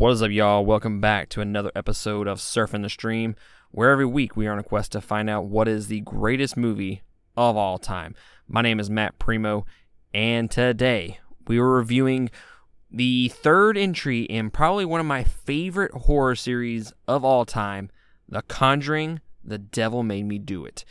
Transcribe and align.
What 0.00 0.12
is 0.12 0.22
up, 0.22 0.30
y'all? 0.30 0.64
Welcome 0.64 1.02
back 1.02 1.28
to 1.28 1.42
another 1.42 1.70
episode 1.76 2.26
of 2.26 2.38
Surfing 2.38 2.80
the 2.80 2.88
Stream, 2.88 3.36
where 3.70 3.90
every 3.90 4.06
week 4.06 4.34
we 4.34 4.46
are 4.46 4.52
on 4.52 4.58
a 4.58 4.62
quest 4.62 4.92
to 4.92 5.02
find 5.02 5.28
out 5.28 5.44
what 5.44 5.68
is 5.68 5.88
the 5.88 6.00
greatest 6.00 6.56
movie 6.56 7.02
of 7.36 7.54
all 7.54 7.76
time. 7.76 8.14
My 8.48 8.62
name 8.62 8.80
is 8.80 8.88
Matt 8.88 9.18
Primo, 9.18 9.66
and 10.14 10.50
today 10.50 11.18
we 11.46 11.58
are 11.58 11.68
reviewing 11.68 12.30
the 12.90 13.28
third 13.28 13.76
entry 13.76 14.22
in 14.22 14.48
probably 14.48 14.86
one 14.86 15.00
of 15.00 15.06
my 15.06 15.22
favorite 15.22 15.92
horror 15.92 16.34
series 16.34 16.94
of 17.06 17.22
all 17.22 17.44
time 17.44 17.90
The 18.26 18.40
Conjuring 18.40 19.20
The 19.44 19.58
Devil 19.58 20.02
Made 20.02 20.24
Me 20.24 20.38
Do 20.38 20.64
It. 20.64 20.86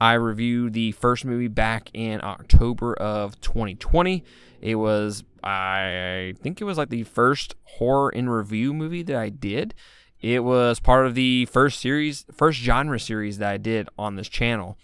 I 0.00 0.14
reviewed 0.14 0.72
the 0.72 0.90
first 0.90 1.24
movie 1.24 1.46
back 1.46 1.90
in 1.94 2.20
October 2.24 2.94
of 2.94 3.40
2020. 3.40 4.24
It 4.62 4.76
was, 4.76 5.24
I 5.42 6.34
think 6.40 6.60
it 6.60 6.64
was 6.64 6.78
like 6.78 6.88
the 6.88 7.02
first 7.02 7.56
horror 7.64 8.10
in 8.10 8.30
review 8.30 8.72
movie 8.72 9.02
that 9.02 9.16
I 9.16 9.28
did. 9.28 9.74
It 10.20 10.44
was 10.44 10.78
part 10.78 11.04
of 11.04 11.16
the 11.16 11.46
first 11.46 11.80
series, 11.80 12.24
first 12.32 12.60
genre 12.60 13.00
series 13.00 13.38
that 13.38 13.52
I 13.52 13.56
did 13.56 13.88
on 13.98 14.14
this 14.14 14.28
channel, 14.28 14.78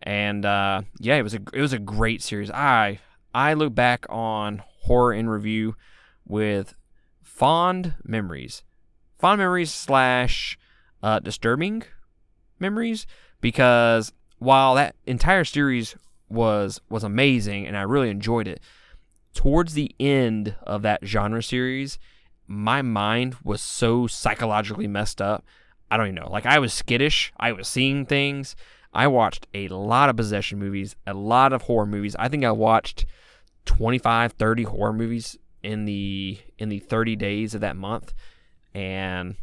and 0.00 0.44
uh, 0.46 0.82
yeah, 1.00 1.16
it 1.16 1.22
was 1.22 1.34
a 1.34 1.40
it 1.52 1.60
was 1.60 1.72
a 1.72 1.80
great 1.80 2.22
series. 2.22 2.48
I 2.52 3.00
I 3.34 3.54
look 3.54 3.74
back 3.74 4.06
on 4.08 4.62
horror 4.82 5.12
in 5.12 5.28
review 5.28 5.74
with 6.24 6.74
fond 7.24 7.94
memories, 8.04 8.62
fond 9.18 9.40
memories 9.40 9.74
slash 9.74 10.56
uh, 11.02 11.18
disturbing 11.18 11.82
memories 12.60 13.04
because 13.40 14.12
while 14.38 14.76
that 14.76 14.94
entire 15.06 15.44
series 15.44 15.96
was 16.28 16.80
was 16.88 17.02
amazing 17.02 17.66
and 17.66 17.76
I 17.76 17.82
really 17.82 18.10
enjoyed 18.10 18.46
it, 18.46 18.60
towards 19.34 19.74
the 19.74 19.94
end 20.00 20.54
of 20.62 20.82
that 20.82 21.04
genre 21.04 21.42
series, 21.42 21.98
my 22.46 22.82
mind 22.82 23.36
was 23.42 23.60
so 23.60 24.06
psychologically 24.06 24.86
messed 24.86 25.20
up. 25.20 25.44
I 25.90 25.96
don't 25.96 26.06
even 26.06 26.16
know. 26.16 26.30
Like 26.30 26.46
I 26.46 26.58
was 26.58 26.72
skittish. 26.72 27.32
I 27.38 27.52
was 27.52 27.68
seeing 27.68 28.06
things. 28.06 28.56
I 28.92 29.08
watched 29.08 29.46
a 29.52 29.68
lot 29.68 30.08
of 30.08 30.16
possession 30.16 30.58
movies, 30.58 30.94
a 31.06 31.14
lot 31.14 31.52
of 31.52 31.62
horror 31.62 31.86
movies. 31.86 32.14
I 32.16 32.28
think 32.28 32.44
I 32.44 32.52
watched 32.52 33.06
25, 33.66 34.32
30 34.32 34.62
horror 34.62 34.92
movies 34.92 35.36
in 35.62 35.84
the 35.84 36.38
in 36.58 36.68
the 36.68 36.78
30 36.78 37.16
days 37.16 37.54
of 37.54 37.60
that 37.62 37.76
month. 37.76 38.14
And 38.72 39.36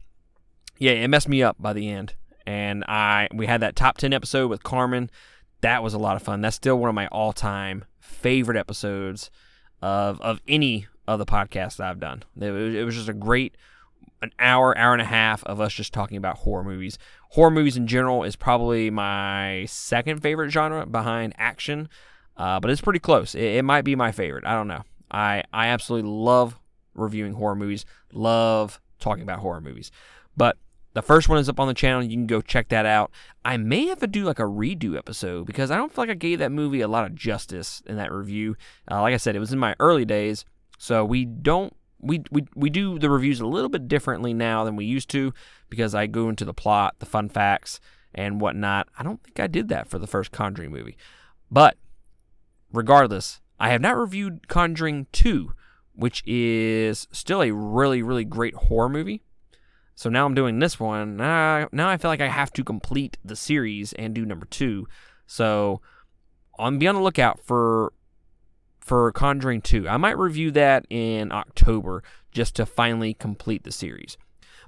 yeah, 0.77 0.91
it 0.91 1.07
messed 1.09 1.27
me 1.27 1.43
up 1.43 1.57
by 1.59 1.73
the 1.73 1.89
end. 1.89 2.15
And 2.45 2.83
I 2.85 3.27
we 3.33 3.45
had 3.45 3.61
that 3.61 3.75
top 3.75 3.97
10 3.97 4.13
episode 4.13 4.47
with 4.47 4.63
Carmen. 4.63 5.09
That 5.61 5.83
was 5.83 5.93
a 5.93 5.99
lot 5.99 6.15
of 6.15 6.23
fun. 6.23 6.41
That's 6.41 6.55
still 6.55 6.79
one 6.79 6.89
of 6.89 6.95
my 6.95 7.07
all-time 7.07 7.85
favorite 7.99 8.57
episodes 8.57 9.29
of 9.81 10.21
of 10.21 10.41
any 10.47 10.87
of 11.07 11.19
the 11.19 11.25
podcasts 11.25 11.79
I've 11.79 11.99
done. 11.99 12.23
It 12.39 12.51
was, 12.51 12.75
it 12.75 12.83
was 12.83 12.95
just 12.95 13.09
a 13.09 13.13
great 13.13 13.55
an 14.21 14.31
hour, 14.39 14.77
hour 14.77 14.93
and 14.93 15.01
a 15.01 15.05
half 15.05 15.43
of 15.45 15.59
us 15.59 15.73
just 15.73 15.93
talking 15.93 16.17
about 16.17 16.39
horror 16.39 16.63
movies. 16.63 16.97
Horror 17.29 17.51
movies 17.51 17.75
in 17.75 17.87
general 17.87 18.23
is 18.23 18.35
probably 18.35 18.89
my 18.89 19.65
second 19.67 20.21
favorite 20.21 20.51
genre 20.51 20.85
behind 20.85 21.33
action, 21.37 21.89
uh, 22.37 22.59
but 22.59 22.69
it's 22.69 22.81
pretty 22.81 22.99
close. 22.99 23.33
It, 23.33 23.43
it 23.43 23.65
might 23.65 23.83
be 23.83 23.95
my 23.95 24.11
favorite. 24.11 24.45
I 24.45 24.53
don't 24.53 24.67
know. 24.67 24.83
I 25.09 25.43
I 25.51 25.67
absolutely 25.67 26.09
love 26.09 26.57
reviewing 26.93 27.33
horror 27.33 27.55
movies. 27.55 27.85
Love 28.13 28.79
talking 28.99 29.23
about 29.23 29.39
horror 29.39 29.61
movies. 29.61 29.91
But 30.37 30.57
the 30.93 31.01
first 31.01 31.29
one 31.29 31.37
is 31.37 31.47
up 31.47 31.59
on 31.59 31.67
the 31.67 31.73
channel. 31.73 32.03
You 32.03 32.09
can 32.09 32.27
go 32.27 32.41
check 32.41 32.69
that 32.69 32.85
out. 32.85 33.11
I 33.45 33.57
may 33.57 33.87
have 33.87 33.99
to 33.99 34.07
do 34.07 34.25
like 34.25 34.39
a 34.39 34.43
redo 34.43 34.97
episode 34.97 35.45
because 35.45 35.71
I 35.71 35.77
don't 35.77 35.91
feel 35.93 36.03
like 36.03 36.11
I 36.11 36.15
gave 36.15 36.39
that 36.39 36.51
movie 36.51 36.81
a 36.81 36.87
lot 36.87 37.05
of 37.05 37.15
justice 37.15 37.81
in 37.85 37.95
that 37.97 38.11
review. 38.11 38.57
Uh, 38.89 39.01
like 39.01 39.13
I 39.13 39.17
said, 39.17 39.35
it 39.35 39.39
was 39.39 39.53
in 39.53 39.59
my 39.59 39.75
early 39.79 40.05
days, 40.05 40.45
so 40.77 41.05
we 41.05 41.25
don't 41.25 41.73
we, 42.01 42.23
we 42.31 42.45
we 42.55 42.69
do 42.69 42.99
the 42.99 43.09
reviews 43.09 43.39
a 43.39 43.47
little 43.47 43.69
bit 43.69 43.87
differently 43.87 44.33
now 44.33 44.63
than 44.63 44.75
we 44.75 44.85
used 44.85 45.09
to 45.11 45.33
because 45.69 45.95
I 45.95 46.07
go 46.07 46.29
into 46.29 46.45
the 46.45 46.53
plot, 46.53 46.95
the 46.99 47.05
fun 47.05 47.29
facts, 47.29 47.79
and 48.13 48.41
whatnot. 48.41 48.89
I 48.97 49.03
don't 49.03 49.23
think 49.23 49.39
I 49.39 49.47
did 49.47 49.69
that 49.69 49.87
for 49.87 49.99
the 49.99 50.07
first 50.07 50.31
Conjuring 50.31 50.71
movie, 50.71 50.97
but 51.49 51.77
regardless, 52.73 53.39
I 53.59 53.69
have 53.69 53.81
not 53.81 53.97
reviewed 53.97 54.47
Conjuring 54.47 55.07
Two, 55.11 55.53
which 55.93 56.23
is 56.25 57.07
still 57.11 57.41
a 57.41 57.51
really 57.51 58.01
really 58.01 58.25
great 58.25 58.55
horror 58.55 58.89
movie. 58.89 59.21
So 60.01 60.09
now 60.09 60.25
I'm 60.25 60.33
doing 60.33 60.57
this 60.57 60.79
one. 60.79 61.21
Uh, 61.21 61.67
now 61.71 61.87
I 61.87 61.97
feel 61.97 62.09
like 62.09 62.21
I 62.21 62.27
have 62.27 62.51
to 62.53 62.63
complete 62.63 63.17
the 63.23 63.35
series 63.35 63.93
and 63.93 64.15
do 64.15 64.25
number 64.25 64.47
two. 64.47 64.87
So 65.27 65.79
on 66.57 66.79
be 66.79 66.87
on 66.87 66.95
the 66.95 67.01
lookout 67.01 67.39
for 67.39 67.93
for 68.79 69.11
Conjuring 69.11 69.61
2. 69.61 69.87
I 69.87 69.97
might 69.97 70.17
review 70.17 70.49
that 70.53 70.87
in 70.89 71.31
October 71.31 72.01
just 72.31 72.55
to 72.55 72.65
finally 72.65 73.13
complete 73.13 73.63
the 73.63 73.71
series. 73.71 74.17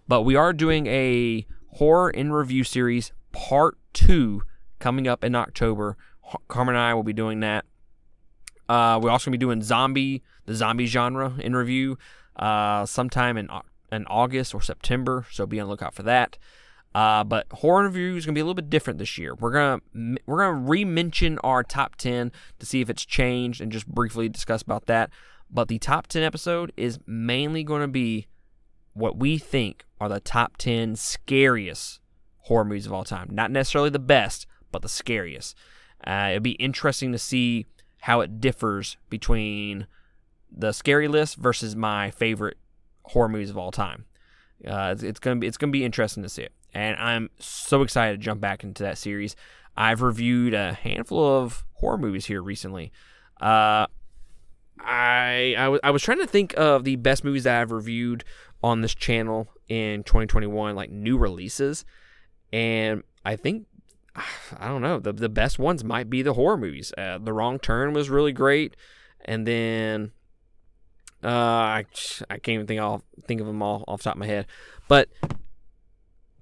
But 0.08 0.22
we 0.22 0.36
are 0.36 0.54
doing 0.54 0.86
a 0.86 1.48
horror 1.78 2.12
in 2.12 2.32
review 2.32 2.64
series 2.64 3.12
part 3.32 3.80
2 3.94 4.44
coming 4.78 5.08
up 5.08 5.24
in 5.24 5.34
October. 5.34 5.98
Carmen 6.48 6.76
and 6.76 6.84
I 6.84 6.94
will 6.94 7.02
be 7.02 7.12
doing 7.12 7.40
that. 7.40 7.66
Uh, 8.70 9.00
we're 9.02 9.10
also 9.10 9.32
going 9.32 9.40
to 9.40 9.40
be 9.40 9.46
doing 9.48 9.64
zombie, 9.64 10.22
the 10.46 10.54
zombie 10.54 10.86
genre 10.86 11.34
in 11.40 11.56
review 11.56 11.98
uh, 12.36 12.86
sometime 12.86 13.36
in 13.36 13.50
in 13.94 14.06
August 14.08 14.54
or 14.54 14.62
September, 14.62 15.26
so 15.32 15.46
be 15.46 15.60
on 15.60 15.68
the 15.68 15.72
lookout 15.72 15.94
for 15.94 16.04
that. 16.04 16.38
Uh, 16.96 17.24
but 17.24 17.48
horror 17.52 17.86
review 17.86 18.16
is 18.16 18.26
gonna 18.26 18.36
be 18.36 18.40
a 18.40 18.44
little 18.44 18.54
bit 18.54 18.70
different 18.70 19.00
this 19.00 19.18
year. 19.18 19.34
We're 19.36 19.52
gonna 19.52 20.18
we're 20.26 20.40
gonna 20.40 20.68
re-mention 20.68 21.40
our 21.40 21.64
top 21.64 21.96
ten 21.96 22.32
to 22.60 22.66
see 22.66 22.82
if 22.82 22.90
it's 22.90 23.06
changed 23.06 23.62
and 23.62 23.72
just 23.72 23.88
briefly 23.88 24.30
discuss 24.30 24.62
about 24.62 24.86
that. 24.86 25.10
But 25.50 25.68
the 25.68 25.80
top 25.80 26.08
ten 26.08 26.24
episode 26.24 26.72
is 26.78 27.00
mainly 27.08 27.64
gonna 27.64 27.88
be 27.88 28.28
what 28.94 29.18
we 29.18 29.40
think 29.40 29.86
are 30.00 30.10
the 30.10 30.20
top 30.20 30.58
ten 30.58 30.96
scariest 30.96 32.00
horror 32.42 32.66
movies 32.66 32.86
of 32.86 32.94
all 32.94 33.04
time. 33.04 33.30
Not 33.32 33.50
necessarily 33.50 33.90
the 33.90 34.00
best, 34.00 34.46
but 34.72 34.84
the 34.84 34.90
scariest. 34.90 35.58
Uh, 36.06 36.28
it'd 36.32 36.44
be 36.44 36.52
interesting 36.52 37.12
to 37.12 37.18
see 37.18 37.66
how 38.02 38.22
it 38.22 38.40
differs 38.40 38.98
between 39.10 39.88
the 40.52 40.74
scary 40.74 41.08
list 41.08 41.38
versus 41.38 41.76
my 41.76 42.12
favorite 42.12 42.58
horror 43.04 43.30
movies 43.30 43.50
of 43.50 43.58
all 43.58 43.72
time. 43.72 44.06
Uh, 44.66 44.92
it's, 44.94 45.04
it's, 45.04 45.20
gonna 45.20 45.38
be 45.38 45.48
it's 45.48 45.58
gonna 45.58 45.72
be 45.72 45.84
interesting 45.84 46.24
to 46.24 46.30
see 46.30 46.44
it, 46.44 46.54
and 46.74 46.98
I'm 46.98 47.30
so 47.40 47.82
excited 47.82 48.20
to 48.20 48.24
jump 48.24 48.40
back 48.40 48.64
into 48.64 48.84
that 48.84 48.98
series. 48.98 49.36
I've 49.76 50.02
reviewed 50.02 50.54
a 50.54 50.74
handful 50.74 51.24
of 51.24 51.66
horror 51.74 51.98
movies 51.98 52.26
here 52.26 52.42
recently. 52.42 52.92
Uh, 53.42 53.88
I 54.80 55.56
I, 55.58 55.64
w- 55.64 55.80
I 55.84 55.92
was 55.92 56.02
trying 56.02 56.20
to 56.20 56.28
think 56.28 56.54
of 56.58 56.84
the 56.84 56.96
best 56.96 57.24
movies 57.24 57.44
that 57.44 57.62
I've 57.62 57.72
reviewed 57.72 58.24
on 58.64 58.82
this 58.82 58.96
channel 58.96 59.50
in 59.68 60.04
2021, 60.04 60.76
like 60.76 60.90
new 60.90 61.18
releases, 61.18 61.84
and 62.54 63.04
I 63.26 63.36
think 63.36 63.66
I 64.58 64.68
don't 64.68 64.82
know 64.82 65.00
the 65.00 65.12
the 65.12 65.30
best 65.30 65.60
ones 65.60 65.84
might 65.84 66.10
be 66.10 66.22
the 66.22 66.34
horror 66.34 66.58
movies. 66.58 66.94
Uh, 66.98 67.18
the 67.18 67.34
Wrong 67.34 67.60
Turn 67.60 67.94
was 67.94 68.10
really 68.10 68.32
great, 68.32 68.76
and 69.26 69.46
then 69.46 70.12
uh, 71.24 71.28
I, 71.28 71.86
I 72.30 72.38
can't 72.38 72.56
even 72.56 72.68
think 72.68 72.82
I'll 72.82 73.04
think 73.26 73.40
of 73.42 73.48
them 73.48 73.62
all 73.62 73.84
off 73.88 74.00
the 74.00 74.06
top 74.06 74.16
of 74.16 74.20
my 74.20 74.28
head. 74.28 74.46
But 74.88 75.10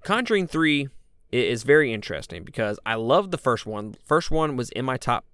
Conjuring 0.02 0.48
3 0.48 0.88
is 1.30 1.62
very 1.62 1.92
interesting 1.92 2.42
because 2.44 2.78
I 2.84 2.94
love 2.94 3.30
the 3.30 3.38
first 3.38 3.66
one. 3.66 3.94
First 4.04 4.30
one 4.30 4.56
was 4.56 4.70
in 4.70 4.84
my 4.84 4.96
top 4.96 5.24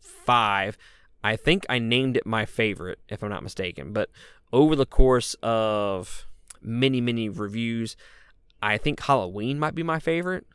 five. 0.00 0.78
I 1.22 1.36
think 1.36 1.66
I 1.68 1.78
named 1.78 2.16
it 2.16 2.26
my 2.26 2.46
favorite, 2.46 2.98
if 3.08 3.22
I'm 3.22 3.30
not 3.30 3.42
mistaken. 3.42 3.92
But 3.92 4.10
over 4.52 4.74
the 4.74 4.86
course 4.86 5.34
of 5.42 6.26
many, 6.62 7.00
many 7.00 7.28
reviews, 7.28 7.96
I 8.62 8.78
think 8.78 9.00
Halloween 9.00 9.58
might 9.58 9.74
be 9.74 9.82
my 9.82 9.98
favorite. 9.98 10.46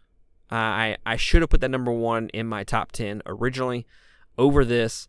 I, 0.52 0.98
I 1.06 1.16
should 1.16 1.42
have 1.42 1.50
put 1.50 1.62
that 1.62 1.70
number 1.70 1.92
one 1.92 2.30
in 2.30 2.48
my 2.48 2.64
top 2.64 2.92
10 2.92 3.22
originally 3.28 3.86
over 4.38 4.66
this 4.66 5.08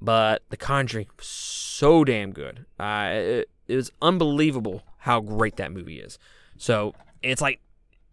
but 0.00 0.42
The 0.50 0.56
Conjuring 0.56 1.08
so 1.20 2.04
damn 2.04 2.32
good. 2.32 2.66
Uh, 2.78 3.10
it, 3.12 3.50
it 3.68 3.76
was 3.76 3.90
unbelievable 4.00 4.82
how 4.98 5.20
great 5.20 5.56
that 5.56 5.72
movie 5.72 6.00
is. 6.00 6.18
So 6.56 6.94
it's 7.22 7.42
like 7.42 7.60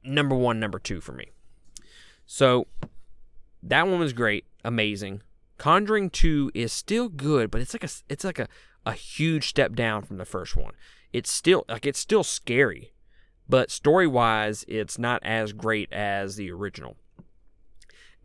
number 0.04 0.36
one, 0.36 0.60
number 0.60 0.80
two 0.80 1.02
for 1.02 1.12
me. 1.12 1.32
So 2.26 2.68
that 3.62 3.88
one 3.88 4.00
was 4.00 4.14
great, 4.14 4.46
amazing. 4.64 5.22
Conjuring 5.58 6.10
Two 6.10 6.52
is 6.54 6.74
still 6.74 7.10
good, 7.10 7.52
but 7.52 7.62
it's 7.62 7.74
like 7.74 7.84
a 7.84 7.90
it's 8.10 8.24
like 8.24 8.40
a, 8.40 8.48
a 8.86 8.94
huge 8.94 9.48
step 9.48 9.76
down 9.76 10.04
from 10.04 10.18
the 10.18 10.26
first 10.26 10.58
one. 10.58 10.74
It's 11.14 11.32
still 11.32 11.64
like 11.70 11.86
it's 11.86 12.00
still 12.00 12.24
scary, 12.24 12.94
but 13.48 13.72
story 13.72 14.08
wise, 14.08 14.66
it's 14.68 14.98
not 14.98 15.22
as 15.24 15.54
great 15.54 15.92
as 15.94 16.36
the 16.36 16.52
original. 16.52 16.98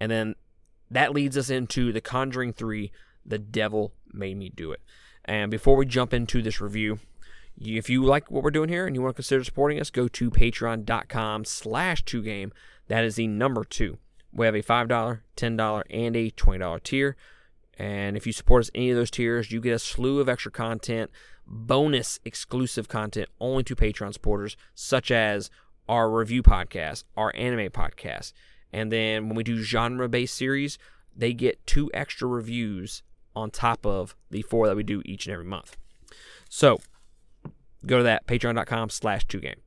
And 0.00 0.10
then 0.10 0.34
that 0.90 1.12
leads 1.12 1.36
us 1.36 1.50
into 1.50 1.92
The 1.92 2.00
Conjuring 2.00 2.54
Three 2.54 2.90
the 3.28 3.38
devil 3.38 3.92
made 4.12 4.36
me 4.36 4.48
do 4.48 4.72
it. 4.72 4.80
And 5.24 5.50
before 5.50 5.76
we 5.76 5.86
jump 5.86 6.14
into 6.14 6.42
this 6.42 6.60
review, 6.60 6.98
if 7.60 7.90
you 7.90 8.04
like 8.04 8.30
what 8.30 8.42
we're 8.42 8.50
doing 8.50 8.68
here 8.68 8.86
and 8.86 8.94
you 8.94 9.02
want 9.02 9.14
to 9.14 9.16
consider 9.16 9.44
supporting 9.44 9.80
us, 9.80 9.90
go 9.90 10.08
to 10.08 10.30
patreon.com 10.30 11.44
slash 11.44 12.04
2game. 12.04 12.50
That 12.86 13.04
is 13.04 13.16
the 13.16 13.26
number 13.26 13.64
two. 13.64 13.98
We 14.32 14.46
have 14.46 14.54
a 14.54 14.62
$5, 14.62 15.20
$10, 15.36 15.82
and 15.90 16.16
a 16.16 16.30
$20 16.30 16.82
tier. 16.82 17.16
And 17.78 18.16
if 18.16 18.26
you 18.26 18.32
support 18.32 18.60
us 18.60 18.70
any 18.74 18.90
of 18.90 18.96
those 18.96 19.10
tiers, 19.10 19.52
you 19.52 19.60
get 19.60 19.74
a 19.74 19.78
slew 19.78 20.20
of 20.20 20.28
extra 20.28 20.50
content, 20.50 21.10
bonus 21.46 22.18
exclusive 22.24 22.88
content 22.88 23.28
only 23.40 23.62
to 23.64 23.76
Patreon 23.76 24.12
supporters, 24.12 24.56
such 24.74 25.10
as 25.10 25.50
our 25.88 26.10
review 26.10 26.42
podcast, 26.42 27.04
our 27.16 27.32
anime 27.34 27.70
podcast. 27.70 28.32
And 28.72 28.92
then 28.92 29.28
when 29.28 29.36
we 29.36 29.44
do 29.44 29.62
genre 29.62 30.08
based 30.08 30.36
series, 30.36 30.78
they 31.16 31.32
get 31.32 31.66
two 31.66 31.90
extra 31.94 32.28
reviews 32.28 33.02
on 33.38 33.50
top 33.50 33.86
of 33.86 34.16
the 34.30 34.42
four 34.42 34.66
that 34.66 34.76
we 34.76 34.82
do 34.82 35.02
each 35.04 35.26
and 35.26 35.32
every 35.32 35.44
month. 35.44 35.76
So 36.48 36.80
go 37.86 37.98
to 37.98 38.02
that 38.02 38.26
patreon.com 38.26 38.90
slash 38.90 39.26
two 39.26 39.40
game. 39.40 39.60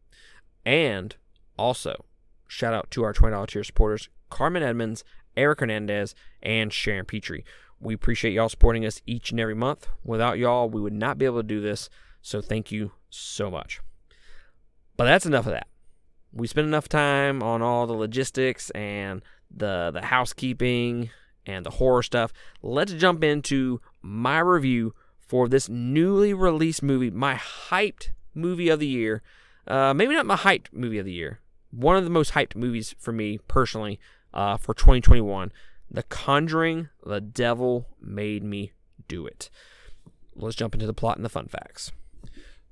And 0.65 1.15
also, 1.57 2.05
shout 2.47 2.73
out 2.73 2.91
to 2.91 3.03
our 3.03 3.13
$20 3.13 3.47
tier 3.47 3.63
supporters, 3.63 4.09
Carmen 4.29 4.63
Edmonds, 4.63 5.03
Eric 5.37 5.61
Hernandez, 5.61 6.13
and 6.43 6.71
Sharon 6.73 7.05
Petrie. 7.05 7.45
We 7.79 7.93
appreciate 7.93 8.33
y'all 8.33 8.49
supporting 8.49 8.85
us 8.85 9.01
each 9.07 9.31
and 9.31 9.39
every 9.39 9.55
month. 9.55 9.87
Without 10.03 10.37
y'all, 10.37 10.69
we 10.69 10.81
would 10.81 10.93
not 10.93 11.17
be 11.17 11.25
able 11.25 11.37
to 11.37 11.43
do 11.43 11.61
this. 11.61 11.89
So 12.21 12.41
thank 12.41 12.71
you 12.71 12.91
so 13.09 13.49
much. 13.49 13.81
But 14.97 15.05
that's 15.05 15.25
enough 15.25 15.47
of 15.47 15.53
that. 15.53 15.67
We 16.31 16.47
spent 16.47 16.67
enough 16.67 16.87
time 16.87 17.41
on 17.41 17.61
all 17.61 17.87
the 17.87 17.93
logistics 17.93 18.69
and 18.71 19.23
the 19.49 19.91
the 19.91 20.01
housekeeping 20.01 21.09
and 21.45 21.65
the 21.65 21.71
horror 21.71 22.03
stuff. 22.03 22.33
Let's 22.61 22.93
jump 22.93 23.23
into 23.23 23.81
my 24.01 24.39
review 24.39 24.93
for 25.19 25.47
this 25.47 25.69
newly 25.69 26.33
released 26.33 26.83
movie, 26.83 27.09
my 27.09 27.35
hyped 27.35 28.09
movie 28.33 28.69
of 28.69 28.79
the 28.79 28.87
year. 28.87 29.21
Uh, 29.67 29.93
maybe 29.93 30.13
not 30.13 30.25
my 30.25 30.35
hyped 30.35 30.67
movie 30.71 30.99
of 30.99 31.05
the 31.05 31.13
year. 31.13 31.39
One 31.71 31.95
of 31.95 32.03
the 32.03 32.09
most 32.09 32.33
hyped 32.33 32.55
movies 32.55 32.95
for 32.99 33.11
me 33.11 33.39
personally 33.47 33.99
uh, 34.33 34.57
for 34.57 34.73
2021. 34.73 35.51
The 35.89 36.03
Conjuring, 36.03 36.89
The 37.05 37.21
Devil 37.21 37.87
Made 38.01 38.43
Me 38.43 38.71
Do 39.07 39.25
It. 39.25 39.49
Let's 40.35 40.55
jump 40.55 40.73
into 40.73 40.87
the 40.87 40.93
plot 40.93 41.17
and 41.17 41.25
the 41.25 41.29
fun 41.29 41.47
facts. 41.47 41.91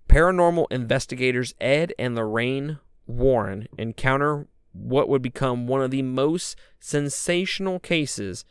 Paranormal 0.07 0.67
investigators 0.71 1.53
Ed 1.61 1.93
and 1.99 2.15
Lorraine 2.15 2.79
Warren 3.05 3.67
encounter 3.77 4.47
what 4.73 5.09
would 5.09 5.21
become 5.21 5.67
one 5.67 5.81
of 5.81 5.91
the 5.91 6.01
most 6.01 6.55
sensational 6.79 7.79
cases 7.79 8.45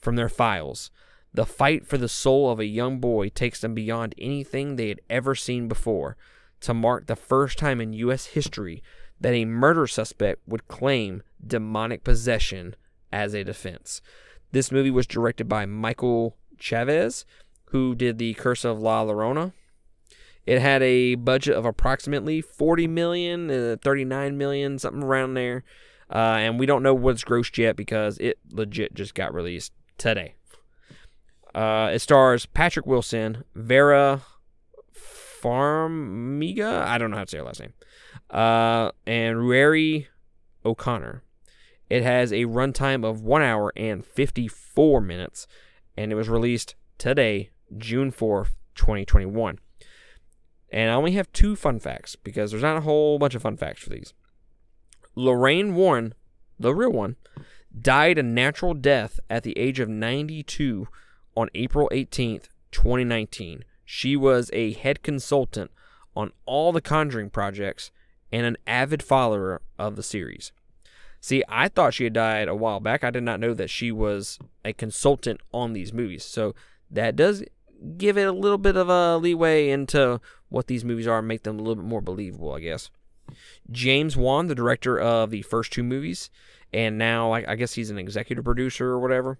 from 0.00 0.16
their 0.16 0.28
files. 0.28 0.90
The 1.32 1.46
fight 1.46 1.86
for 1.86 1.96
the 1.96 2.08
soul 2.08 2.50
of 2.50 2.58
a 2.58 2.64
young 2.64 2.98
boy 2.98 3.28
takes 3.28 3.60
them 3.60 3.74
beyond 3.74 4.14
anything 4.18 4.76
they 4.76 4.88
had 4.88 5.00
ever 5.08 5.34
seen 5.34 5.68
before 5.68 6.16
to 6.60 6.74
mark 6.74 7.06
the 7.06 7.16
first 7.16 7.58
time 7.58 7.80
in 7.80 7.92
U.S. 7.92 8.26
history 8.26 8.82
that 9.20 9.32
a 9.32 9.44
murder 9.44 9.86
suspect 9.86 10.40
would 10.46 10.66
claim 10.66 11.22
demonic 11.44 12.02
possession 12.02 12.74
as 13.12 13.34
a 13.34 13.44
defense. 13.44 14.00
This 14.52 14.72
movie 14.72 14.90
was 14.90 15.06
directed 15.06 15.48
by 15.48 15.66
Michael 15.66 16.36
Chaves, 16.58 17.24
who 17.66 17.94
did 17.94 18.18
The 18.18 18.34
Curse 18.34 18.64
of 18.64 18.80
La 18.80 19.04
Llorona. 19.04 19.52
It 20.46 20.60
had 20.60 20.82
a 20.82 21.14
budget 21.14 21.54
of 21.54 21.64
approximately 21.64 22.40
40 22.40 22.88
million, 22.88 23.50
uh, 23.50 23.76
39 23.80 24.36
million, 24.36 24.78
something 24.78 25.02
around 25.02 25.34
there. 25.34 25.64
Uh, 26.12 26.38
and 26.40 26.58
we 26.58 26.66
don't 26.66 26.82
know 26.82 26.94
what's 26.94 27.22
grossed 27.22 27.56
yet 27.56 27.76
because 27.76 28.18
it 28.18 28.38
legit 28.50 28.94
just 28.94 29.14
got 29.14 29.32
released 29.32 29.72
today. 30.00 30.34
Uh, 31.54 31.90
it 31.92 32.00
stars 32.00 32.46
Patrick 32.46 32.86
Wilson, 32.86 33.44
Vera 33.54 34.22
Farmiga. 35.42 36.82
I 36.82 36.98
don't 36.98 37.10
know 37.10 37.18
how 37.18 37.24
to 37.24 37.30
say 37.30 37.38
her 37.38 37.44
last 37.44 37.60
name. 37.60 37.74
Uh, 38.28 38.90
and 39.06 39.36
Ruairi 39.38 40.06
O'Connor. 40.64 41.22
It 41.88 42.02
has 42.02 42.32
a 42.32 42.44
runtime 42.44 43.04
of 43.04 43.22
1 43.22 43.42
hour 43.42 43.72
and 43.76 44.04
54 44.04 45.00
minutes, 45.00 45.46
and 45.96 46.12
it 46.12 46.14
was 46.14 46.28
released 46.28 46.76
today, 46.98 47.50
June 47.76 48.12
4th, 48.12 48.50
2021. 48.76 49.58
And 50.72 50.90
I 50.90 50.94
only 50.94 51.12
have 51.12 51.32
two 51.32 51.56
fun 51.56 51.80
facts 51.80 52.14
because 52.14 52.52
there's 52.52 52.62
not 52.62 52.76
a 52.76 52.82
whole 52.82 53.18
bunch 53.18 53.34
of 53.34 53.42
fun 53.42 53.56
facts 53.56 53.82
for 53.82 53.90
these. 53.90 54.14
Lorraine 55.16 55.74
Warren, 55.74 56.14
the 56.60 56.74
real 56.74 56.92
one, 56.92 57.16
died 57.78 58.18
a 58.18 58.22
natural 58.22 58.74
death 58.74 59.20
at 59.28 59.42
the 59.42 59.56
age 59.58 59.80
of 59.80 59.88
92 59.88 60.88
on 61.36 61.48
April 61.54 61.88
18th, 61.92 62.48
2019. 62.70 63.64
She 63.84 64.16
was 64.16 64.50
a 64.52 64.72
head 64.72 65.02
consultant 65.02 65.70
on 66.16 66.32
all 66.46 66.72
the 66.72 66.80
Conjuring 66.80 67.30
projects 67.30 67.90
and 68.32 68.46
an 68.46 68.56
avid 68.66 69.02
follower 69.02 69.62
of 69.78 69.96
the 69.96 70.02
series. 70.02 70.52
See, 71.20 71.42
I 71.48 71.68
thought 71.68 71.94
she 71.94 72.04
had 72.04 72.14
died 72.14 72.48
a 72.48 72.54
while 72.54 72.80
back. 72.80 73.04
I 73.04 73.10
did 73.10 73.22
not 73.22 73.40
know 73.40 73.52
that 73.54 73.68
she 73.68 73.92
was 73.92 74.38
a 74.64 74.72
consultant 74.72 75.40
on 75.52 75.72
these 75.72 75.92
movies. 75.92 76.24
So 76.24 76.54
that 76.90 77.14
does 77.14 77.44
give 77.96 78.16
it 78.16 78.26
a 78.26 78.32
little 78.32 78.58
bit 78.58 78.76
of 78.76 78.88
a 78.88 79.18
leeway 79.18 79.68
into 79.68 80.20
what 80.48 80.66
these 80.66 80.84
movies 80.84 81.06
are 81.06 81.18
and 81.18 81.28
make 81.28 81.42
them 81.42 81.58
a 81.58 81.62
little 81.62 81.82
bit 81.82 81.88
more 81.88 82.00
believable, 82.00 82.52
I 82.54 82.60
guess. 82.60 82.90
James 83.70 84.16
Wan, 84.16 84.46
the 84.46 84.54
director 84.54 84.98
of 84.98 85.30
the 85.30 85.42
first 85.42 85.72
two 85.72 85.82
movies, 85.82 86.30
and 86.72 86.98
now 86.98 87.32
I, 87.32 87.56
guess 87.56 87.74
he's 87.74 87.90
an 87.90 87.98
executive 87.98 88.44
producer 88.44 88.88
or 88.88 89.00
whatever. 89.00 89.38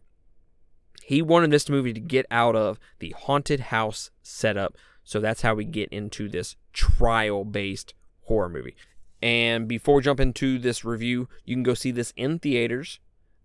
He 1.02 1.22
wanted 1.22 1.50
this 1.50 1.68
movie 1.68 1.92
to 1.92 2.00
get 2.00 2.26
out 2.30 2.56
of 2.56 2.78
the 2.98 3.14
haunted 3.18 3.60
house 3.60 4.10
setup. 4.22 4.76
So 5.04 5.20
that's 5.20 5.42
how 5.42 5.54
we 5.54 5.64
get 5.64 5.88
into 5.90 6.28
this 6.28 6.56
trial 6.72 7.44
based 7.44 7.94
horror 8.22 8.48
movie. 8.48 8.76
And 9.22 9.68
before 9.68 9.96
we 9.96 10.02
jump 10.02 10.20
into 10.20 10.58
this 10.58 10.84
review, 10.84 11.28
you 11.44 11.54
can 11.54 11.62
go 11.62 11.74
see 11.74 11.90
this 11.90 12.12
in 12.16 12.38
theaters. 12.38 13.00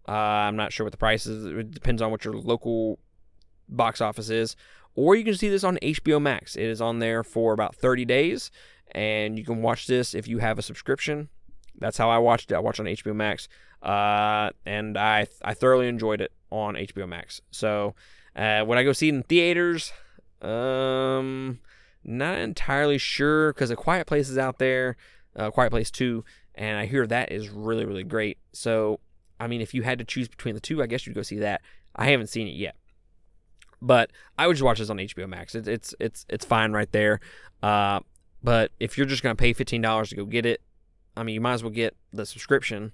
Uh, 0.08 0.12
I'm 0.12 0.56
not 0.56 0.72
sure 0.72 0.86
what 0.86 0.92
the 0.92 0.98
price 0.98 1.26
is. 1.26 1.46
It 1.46 1.72
depends 1.72 2.02
on 2.02 2.12
what 2.12 2.24
your 2.24 2.36
local 2.36 3.00
box 3.68 4.02
office 4.02 4.30
is. 4.30 4.56
Or 4.96 5.16
you 5.16 5.26
can 5.26 5.36
see 5.36 5.50
this 5.50 5.64
on 5.64 5.78
HBO 5.82 6.22
Max. 6.22 6.56
It 6.56 6.66
is 6.66 6.82
on 6.82 7.00
there 7.00 7.24
for 7.24 7.54
about 7.54 7.76
30 7.76 8.06
days. 8.06 8.52
And 8.92 9.38
you 9.38 9.44
can 9.44 9.62
watch 9.62 9.88
this 9.88 10.14
if 10.14 10.28
you 10.28 10.38
have 10.40 10.58
a 10.58 10.62
subscription. 10.62 11.30
That's 11.80 11.98
how 11.98 12.10
I 12.10 12.18
watched 12.18 12.51
it. 12.51 12.56
I 12.56 12.60
watched 12.60 12.80
it 12.80 12.83
on 12.83 12.88
HBO 12.88 13.16
Max. 13.16 13.48
Uh, 13.81 14.50
and 14.66 14.98
I, 14.98 15.27
I 15.44 15.54
thoroughly 15.54 15.88
enjoyed 15.88 16.22
it 16.22 16.31
on 16.50 16.75
HBO 16.75 17.07
Max. 17.07 17.42
So 17.51 17.95
uh, 18.36 18.63
when 18.63 18.77
I 18.77 18.83
go 18.83 18.94
see 18.94 19.10
it 19.10 19.16
in 19.16 19.24
theaters, 19.24 19.92
um, 20.42 21.60
not 22.04 22.39
entirely 22.39 22.98
sure 22.98 23.54
because 23.54 23.69
A 23.69 23.75
Quiet 23.75 24.07
Place 24.07 24.30
is 24.30 24.38
out 24.38 24.60
there 24.60 24.98
uh, 25.36 25.51
Quiet 25.51 25.69
Place 25.69 25.92
2, 25.92 26.24
and 26.56 26.77
I 26.77 26.86
hear 26.86 27.06
that 27.07 27.31
is 27.31 27.50
really, 27.50 27.86
really 27.86 28.04
great. 28.04 28.38
So, 28.54 29.00
I 29.39 29.48
mean, 29.48 29.62
if 29.62 29.74
you 29.74 29.83
had 29.83 30.00
to 30.00 30.06
choose 30.06 30.27
between 30.27 30.56
the 30.56 30.62
two, 30.62 30.82
I 30.82 30.88
guess 30.88 31.05
you'd 31.05 31.15
go 31.15 31.22
see 31.22 31.39
that. 31.39 31.62
I 31.96 32.10
haven't 32.10 32.27
seen 32.27 32.48
it 32.48 32.55
yet, 32.55 32.75
but 33.82 34.12
I 34.38 34.48
would 34.48 34.53
just 34.53 34.63
watch 34.63 34.79
this 34.79 34.89
on 34.89 34.98
HBO 34.98 35.27
Max. 35.27 35.55
It's 35.55 35.67
it's 35.67 35.96
it's 36.00 36.25
it's 36.29 36.46
fine 36.46 36.74
right 36.74 36.91
there. 36.91 37.20
Uh, 37.63 38.01
but 38.44 38.72
if 38.79 38.98
you're 38.98 39.08
just 39.08 39.24
gonna 39.24 39.36
pay 39.36 39.53
fifteen 39.53 39.82
dollars 39.82 40.10
to 40.10 40.15
go 40.15 40.25
get 40.25 40.46
it, 40.46 40.62
I 41.15 41.24
mean, 41.24 41.36
you 41.36 41.41
might 41.41 41.53
as 41.53 41.63
well 41.63 41.72
get 41.72 41.95
the 42.12 42.25
subscription, 42.25 42.91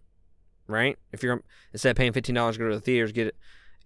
right? 0.67 0.97
If 1.11 1.23
you're 1.23 1.43
instead 1.73 1.91
of 1.91 1.97
paying 1.97 2.13
fifteen 2.13 2.35
dollars 2.35 2.55
to 2.55 2.59
go 2.59 2.69
to 2.69 2.75
the 2.75 2.81
theaters, 2.81 3.11
get 3.11 3.35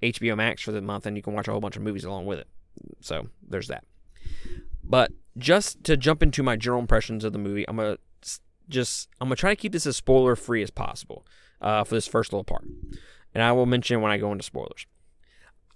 HBO 0.01 0.35
Max 0.35 0.61
for 0.61 0.71
the 0.71 0.81
month, 0.81 1.05
and 1.05 1.15
you 1.15 1.23
can 1.23 1.33
watch 1.33 1.47
a 1.47 1.51
whole 1.51 1.61
bunch 1.61 1.75
of 1.75 1.81
movies 1.81 2.03
along 2.03 2.25
with 2.25 2.39
it. 2.39 2.47
So 3.01 3.27
there's 3.47 3.67
that. 3.67 3.83
But 4.83 5.11
just 5.37 5.83
to 5.85 5.97
jump 5.97 6.21
into 6.21 6.43
my 6.43 6.55
general 6.55 6.81
impressions 6.81 7.23
of 7.23 7.33
the 7.33 7.39
movie, 7.39 7.67
I'm 7.67 7.77
gonna 7.77 7.97
just 8.69 9.09
I'm 9.19 9.27
gonna 9.27 9.35
try 9.35 9.51
to 9.51 9.55
keep 9.55 9.71
this 9.71 9.85
as 9.85 9.95
spoiler 9.95 10.35
free 10.35 10.61
as 10.61 10.69
possible 10.71 11.25
uh, 11.61 11.83
for 11.83 11.95
this 11.95 12.07
first 12.07 12.33
little 12.33 12.43
part, 12.43 12.65
and 13.33 13.43
I 13.43 13.51
will 13.51 13.65
mention 13.65 14.01
when 14.01 14.11
I 14.11 14.17
go 14.17 14.31
into 14.31 14.43
spoilers. 14.43 14.85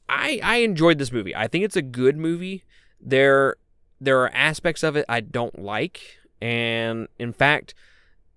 I 0.07 0.39
I 0.43 0.57
enjoyed 0.57 0.97
this 0.97 1.11
movie. 1.11 1.35
I 1.35 1.47
think 1.47 1.63
it's 1.63 1.75
a 1.75 1.81
good 1.81 2.17
movie. 2.17 2.63
There 2.99 3.55
there 4.01 4.19
are 4.21 4.31
aspects 4.33 4.83
of 4.83 4.95
it 4.95 5.05
I 5.09 5.21
don't 5.21 5.59
like, 5.59 6.01
and 6.41 7.07
in 7.17 7.33
fact, 7.33 7.73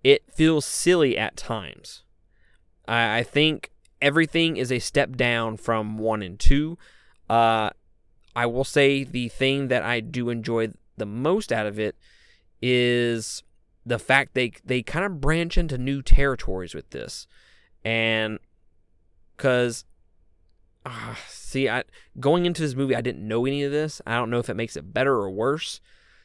it 0.03 0.23
feels 0.33 0.65
silly 0.65 1.17
at 1.17 1.37
times. 1.37 2.03
I, 2.87 3.19
I 3.19 3.23
think 3.23 3.71
everything 4.01 4.57
is 4.57 4.73
a 4.73 4.79
step 4.79 5.17
down 5.17 5.57
from 5.57 5.99
one 5.99 6.23
and 6.23 6.39
two. 6.39 6.79
Uh, 7.31 7.71
I 8.35 8.47
will 8.47 8.65
say 8.65 9.05
the 9.05 9.29
thing 9.29 9.69
that 9.69 9.83
I 9.83 10.01
do 10.01 10.29
enjoy 10.29 10.73
the 10.97 11.07
most 11.07 11.53
out 11.53 11.67
of 11.67 11.79
it 11.79 11.97
is 12.61 13.43
the 13.85 13.99
fact 13.99 14.35
they 14.35 14.53
they 14.65 14.83
kind 14.83 15.05
of 15.05 15.21
branch 15.21 15.59
into 15.59 15.77
new 15.77 16.03
territories 16.03 16.75
with 16.75 16.91
this, 16.91 17.27
and 17.85 18.39
because 19.37 19.85
uh, 20.85 21.15
see, 21.29 21.69
I 21.69 21.85
going 22.19 22.47
into 22.47 22.63
this 22.63 22.75
movie, 22.75 22.97
I 22.97 23.01
didn't 23.01 23.27
know 23.27 23.47
any 23.47 23.63
of 23.63 23.73
this. 23.73 24.01
I 24.07 24.17
don't 24.17 24.31
know 24.31 24.39
if 24.39 24.51
it 24.51 24.57
makes 24.57 24.77
it 24.77 24.93
better 24.93 25.15
or 25.15 25.31
worse, 25.31 25.81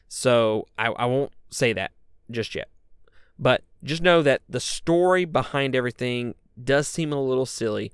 so 0.08 0.66
I, 0.78 0.88
I 0.88 1.06
won't 1.06 1.32
say 1.50 1.72
that 1.72 1.92
just 2.30 2.54
yet. 2.54 2.68
But 3.38 3.62
just 3.84 4.02
know 4.02 4.22
that 4.22 4.42
the 4.48 4.60
story 4.60 5.24
behind 5.24 5.74
everything 5.74 6.34
does 6.62 6.88
seem 6.88 7.12
a 7.12 7.20
little 7.20 7.46
silly. 7.46 7.92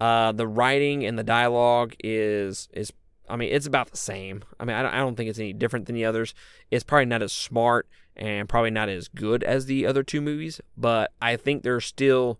Uh, 0.00 0.32
the 0.32 0.46
writing 0.46 1.04
and 1.04 1.18
the 1.18 1.24
dialogue 1.24 1.94
is 2.04 2.68
is 2.72 2.92
I 3.28 3.36
mean 3.36 3.50
it's 3.52 3.66
about 3.66 3.90
the 3.90 3.96
same. 3.96 4.44
I 4.60 4.64
mean 4.64 4.76
I 4.76 4.82
don't, 4.82 4.94
I 4.94 4.98
don't 4.98 5.16
think 5.16 5.30
it's 5.30 5.38
any 5.38 5.52
different 5.52 5.86
than 5.86 5.94
the 5.94 6.04
others. 6.04 6.34
It's 6.70 6.84
probably 6.84 7.06
not 7.06 7.22
as 7.22 7.32
smart 7.32 7.88
and 8.14 8.48
probably 8.48 8.70
not 8.70 8.88
as 8.88 9.08
good 9.08 9.42
as 9.42 9.66
the 9.66 9.86
other 9.86 10.02
two 10.02 10.20
movies, 10.20 10.60
but 10.76 11.12
I 11.20 11.36
think 11.36 11.62
they're 11.62 11.80
still 11.80 12.38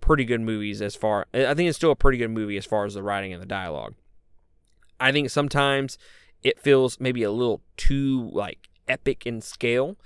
pretty 0.00 0.24
good 0.24 0.40
movies 0.40 0.82
as 0.82 0.96
far 0.96 1.26
I 1.32 1.54
think 1.54 1.68
it's 1.68 1.78
still 1.78 1.92
a 1.92 1.96
pretty 1.96 2.18
good 2.18 2.30
movie 2.30 2.56
as 2.56 2.66
far 2.66 2.84
as 2.84 2.94
the 2.94 3.02
writing 3.02 3.32
and 3.32 3.42
the 3.42 3.46
dialogue. 3.46 3.94
I 4.98 5.10
think 5.12 5.30
sometimes 5.30 5.98
it 6.42 6.58
feels 6.58 7.00
maybe 7.00 7.22
a 7.22 7.30
little 7.30 7.60
too 7.76 8.30
like 8.32 8.68
epic 8.88 9.26
in 9.26 9.40
scale. 9.40 9.96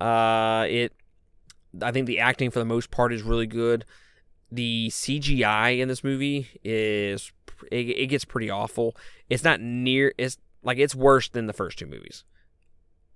Uh, 0.00 0.66
it, 0.68 0.94
I 1.82 1.92
think 1.92 2.06
the 2.06 2.18
acting 2.18 2.50
for 2.50 2.58
the 2.58 2.64
most 2.64 2.90
part 2.90 3.12
is 3.12 3.22
really 3.22 3.46
good. 3.46 3.84
The 4.50 4.88
CGI 4.90 5.78
in 5.78 5.88
this 5.88 6.02
movie 6.02 6.48
is 6.64 7.32
it, 7.70 7.88
it 7.88 8.06
gets 8.06 8.24
pretty 8.24 8.50
awful. 8.50 8.96
It's 9.28 9.44
not 9.44 9.60
near. 9.60 10.12
It's 10.18 10.38
like 10.62 10.78
it's 10.78 10.94
worse 10.94 11.28
than 11.28 11.46
the 11.46 11.52
first 11.52 11.78
two 11.78 11.86
movies 11.86 12.24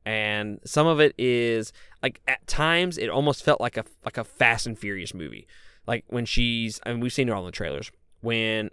and 0.06 0.60
some 0.64 0.86
of 0.86 1.00
it 1.00 1.14
is 1.18 1.72
like 2.02 2.20
at 2.28 2.46
times 2.46 2.98
it 2.98 3.08
almost 3.08 3.42
felt 3.42 3.60
like 3.60 3.76
a 3.76 3.84
like 4.04 4.18
a 4.18 4.24
Fast 4.24 4.66
and 4.66 4.78
Furious 4.78 5.14
movie. 5.14 5.46
Like 5.86 6.04
when 6.08 6.26
she's 6.26 6.80
I 6.84 6.90
mean 6.92 7.00
we've 7.00 7.12
seen 7.12 7.28
it 7.28 7.32
all 7.32 7.40
in 7.40 7.46
the 7.46 7.52
trailers 7.52 7.90
when 8.20 8.70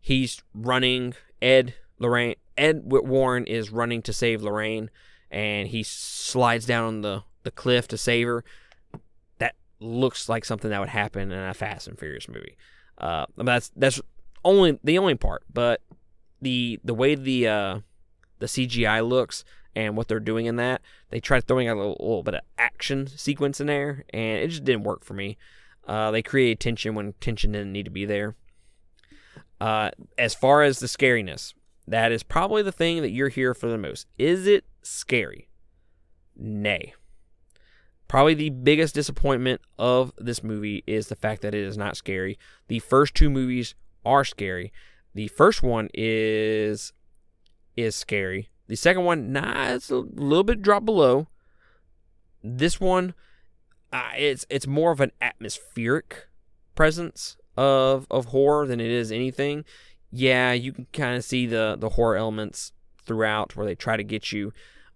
he's 0.00 0.42
running 0.54 1.14
Ed 1.40 1.74
Lorraine 1.98 2.36
Ed 2.56 2.82
Warren 2.84 3.46
is 3.46 3.70
running 3.70 4.02
to 4.02 4.12
save 4.12 4.42
Lorraine 4.42 4.90
and 5.30 5.68
he 5.68 5.82
slides 5.82 6.66
down 6.66 6.84
on 6.84 7.00
the 7.00 7.22
the 7.42 7.50
cliff 7.50 7.88
to 7.88 7.96
save 7.96 8.26
her. 8.26 8.44
Looks 9.80 10.28
like 10.28 10.44
something 10.44 10.70
that 10.70 10.80
would 10.80 10.88
happen 10.88 11.30
in 11.30 11.38
a 11.38 11.54
Fast 11.54 11.88
and 11.88 11.98
Furious 11.98 12.28
movie. 12.28 12.56
Uh, 12.98 13.26
that's 13.36 13.70
that's 13.76 14.00
only 14.44 14.78
the 14.82 14.98
only 14.98 15.14
part, 15.14 15.44
but 15.52 15.82
the 16.40 16.80
the 16.82 16.94
way 16.94 17.14
the 17.14 17.48
uh, 17.48 17.80
the 18.38 18.46
CGI 18.46 19.06
looks 19.06 19.44
and 19.74 19.96
what 19.96 20.08
they're 20.08 20.18
doing 20.18 20.46
in 20.46 20.56
that. 20.56 20.80
They 21.10 21.20
tried 21.20 21.44
throwing 21.44 21.68
a 21.68 21.74
little, 21.74 21.96
little 22.00 22.22
bit 22.22 22.34
of 22.34 22.40
action 22.56 23.06
sequence 23.06 23.60
in 23.60 23.66
there, 23.66 24.04
and 24.10 24.38
it 24.38 24.48
just 24.48 24.64
didn't 24.64 24.84
work 24.84 25.04
for 25.04 25.14
me. 25.14 25.36
Uh, 25.86 26.10
they 26.10 26.22
created 26.22 26.58
tension 26.58 26.94
when 26.94 27.12
tension 27.20 27.52
didn't 27.52 27.72
need 27.72 27.84
to 27.84 27.90
be 27.90 28.06
there. 28.06 28.34
Uh, 29.60 29.90
as 30.18 30.34
far 30.34 30.62
as 30.62 30.80
the 30.80 30.86
scariness, 30.86 31.54
that 31.86 32.10
is 32.10 32.22
probably 32.22 32.62
the 32.62 32.72
thing 32.72 33.02
that 33.02 33.10
you're 33.10 33.28
here 33.28 33.54
for 33.54 33.68
the 33.68 33.78
most. 33.78 34.06
Is 34.18 34.46
it 34.46 34.64
scary? 34.82 35.48
Nay. 36.34 36.94
Probably 38.08 38.34
the 38.34 38.50
biggest 38.50 38.94
disappointment 38.94 39.60
of 39.78 40.12
this 40.16 40.42
movie 40.42 40.84
is 40.86 41.08
the 41.08 41.16
fact 41.16 41.42
that 41.42 41.54
it 41.54 41.64
is 41.64 41.76
not 41.76 41.96
scary. 41.96 42.38
The 42.68 42.78
first 42.78 43.14
two 43.14 43.28
movies 43.28 43.74
are 44.04 44.24
scary. 44.24 44.72
The 45.14 45.28
first 45.28 45.62
one 45.62 45.88
is 45.92 46.92
is 47.76 47.96
scary. 47.96 48.50
The 48.68 48.76
second 48.76 49.04
one, 49.04 49.32
nah, 49.32 49.74
it's 49.74 49.90
a 49.90 49.96
little 49.96 50.44
bit 50.44 50.62
drop 50.62 50.84
below. 50.84 51.28
This 52.42 52.80
one, 52.80 53.14
uh, 53.92 54.10
it's 54.16 54.46
it's 54.48 54.66
more 54.66 54.92
of 54.92 55.00
an 55.00 55.12
atmospheric 55.20 56.28
presence 56.74 57.36
of 57.56 58.06
of 58.10 58.26
horror 58.26 58.66
than 58.66 58.80
it 58.80 58.90
is 58.90 59.10
anything. 59.10 59.64
Yeah, 60.12 60.52
you 60.52 60.72
can 60.72 60.86
kind 60.92 61.16
of 61.16 61.24
see 61.24 61.46
the 61.46 61.76
the 61.78 61.90
horror 61.90 62.16
elements 62.16 62.72
throughout 63.04 63.56
where 63.56 63.66
they 63.66 63.74
try 63.74 63.96
to 63.96 64.04
get 64.04 64.32
you, 64.32 64.52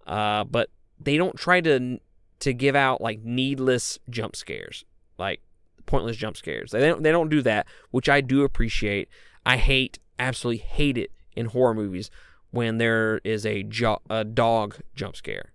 uh, 0.07 0.45
but 0.45 0.71
they 1.01 1.17
don't 1.17 1.37
try 1.37 1.61
to 1.61 1.99
to 2.41 2.53
give 2.53 2.77
out 2.77 3.01
like 3.01 3.21
needless 3.23 3.99
jump 4.09 4.37
scares, 4.37 4.85
like 5.19 5.41
pointless 5.87 6.17
jump 6.17 6.37
scares. 6.37 6.71
They 6.73 6.81
don't 6.81 7.03
they 7.03 7.13
don't 7.13 7.29
do 7.29 7.43
that, 7.43 7.67
which 7.91 8.09
I 8.09 8.21
do 8.21 8.43
appreciate. 8.43 9.09
I 9.47 9.57
hate 9.57 9.99
absolutely 10.19 10.59
hate 10.59 10.99
it 10.99 11.13
in 11.35 11.47
horror 11.47 11.75
movies 11.75 12.11
when 12.51 12.79
there 12.79 13.21
is 13.25 13.47
a, 13.47 13.63
jo- 13.63 14.03
a 14.11 14.25
dog 14.25 14.77
jump 14.95 15.17
scare. 15.17 15.53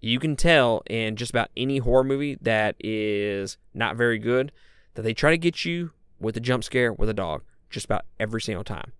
You 0.00 0.18
can 0.18 0.36
tell 0.36 0.82
in 0.88 1.16
just 1.16 1.30
about 1.30 1.50
any 1.56 1.78
horror 1.78 2.04
movie 2.04 2.36
that 2.40 2.76
is 2.80 3.56
not 3.72 3.96
very 3.96 4.18
good 4.18 4.52
that 4.94 5.02
they 5.02 5.14
try 5.14 5.30
to 5.30 5.38
get 5.38 5.64
you 5.64 5.92
with 6.18 6.36
a 6.36 6.40
jump 6.40 6.64
scare 6.64 6.92
with 6.92 7.08
a 7.08 7.14
dog 7.14 7.42
just 7.70 7.86
about 7.86 8.04
every 8.20 8.40
single 8.40 8.64
time. 8.64 8.92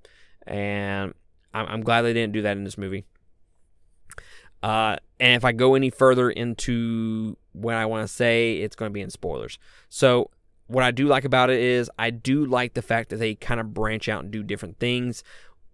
And 0.46 1.12
I'm, 1.52 1.66
I'm 1.66 1.82
glad 1.82 2.02
they 2.02 2.12
didn't 2.12 2.32
do 2.32 2.42
that 2.42 2.56
in 2.56 2.64
this 2.64 2.78
movie. 2.78 3.04
Uh, 4.62 4.96
and 5.18 5.34
if 5.34 5.44
I 5.44 5.52
go 5.52 5.74
any 5.74 5.90
further 5.90 6.30
into 6.30 7.36
what 7.52 7.74
I 7.74 7.86
want 7.86 8.06
to 8.06 8.12
say, 8.12 8.56
it's 8.56 8.76
going 8.76 8.90
to 8.90 8.92
be 8.92 9.00
in 9.00 9.10
spoilers. 9.10 9.58
So, 9.88 10.30
what 10.68 10.84
I 10.84 10.90
do 10.90 11.06
like 11.06 11.24
about 11.24 11.50
it 11.50 11.60
is 11.60 11.90
I 11.98 12.10
do 12.10 12.46
like 12.46 12.74
the 12.74 12.82
fact 12.82 13.10
that 13.10 13.16
they 13.16 13.34
kind 13.34 13.60
of 13.60 13.74
branch 13.74 14.08
out 14.08 14.22
and 14.22 14.32
do 14.32 14.42
different 14.42 14.78
things. 14.78 15.22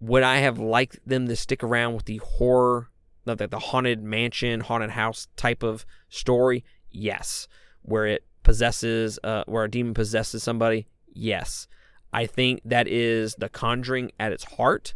Would 0.00 0.22
I 0.22 0.38
have 0.38 0.58
liked 0.58 0.98
them 1.06 1.28
to 1.28 1.36
stick 1.36 1.62
around 1.62 1.94
with 1.94 2.06
the 2.06 2.18
horror, 2.18 2.88
the, 3.24 3.34
the 3.36 3.58
haunted 3.58 4.02
mansion, 4.02 4.60
haunted 4.60 4.90
house 4.90 5.28
type 5.36 5.62
of 5.62 5.86
story? 6.08 6.64
Yes. 6.90 7.46
Where 7.82 8.06
it 8.06 8.24
possesses, 8.42 9.18
uh, 9.22 9.44
where 9.46 9.64
a 9.64 9.70
demon 9.70 9.94
possesses 9.94 10.42
somebody? 10.42 10.86
Yes. 11.12 11.68
I 12.12 12.26
think 12.26 12.62
that 12.64 12.88
is 12.88 13.34
the 13.36 13.48
conjuring 13.48 14.12
at 14.18 14.32
its 14.32 14.44
heart. 14.44 14.94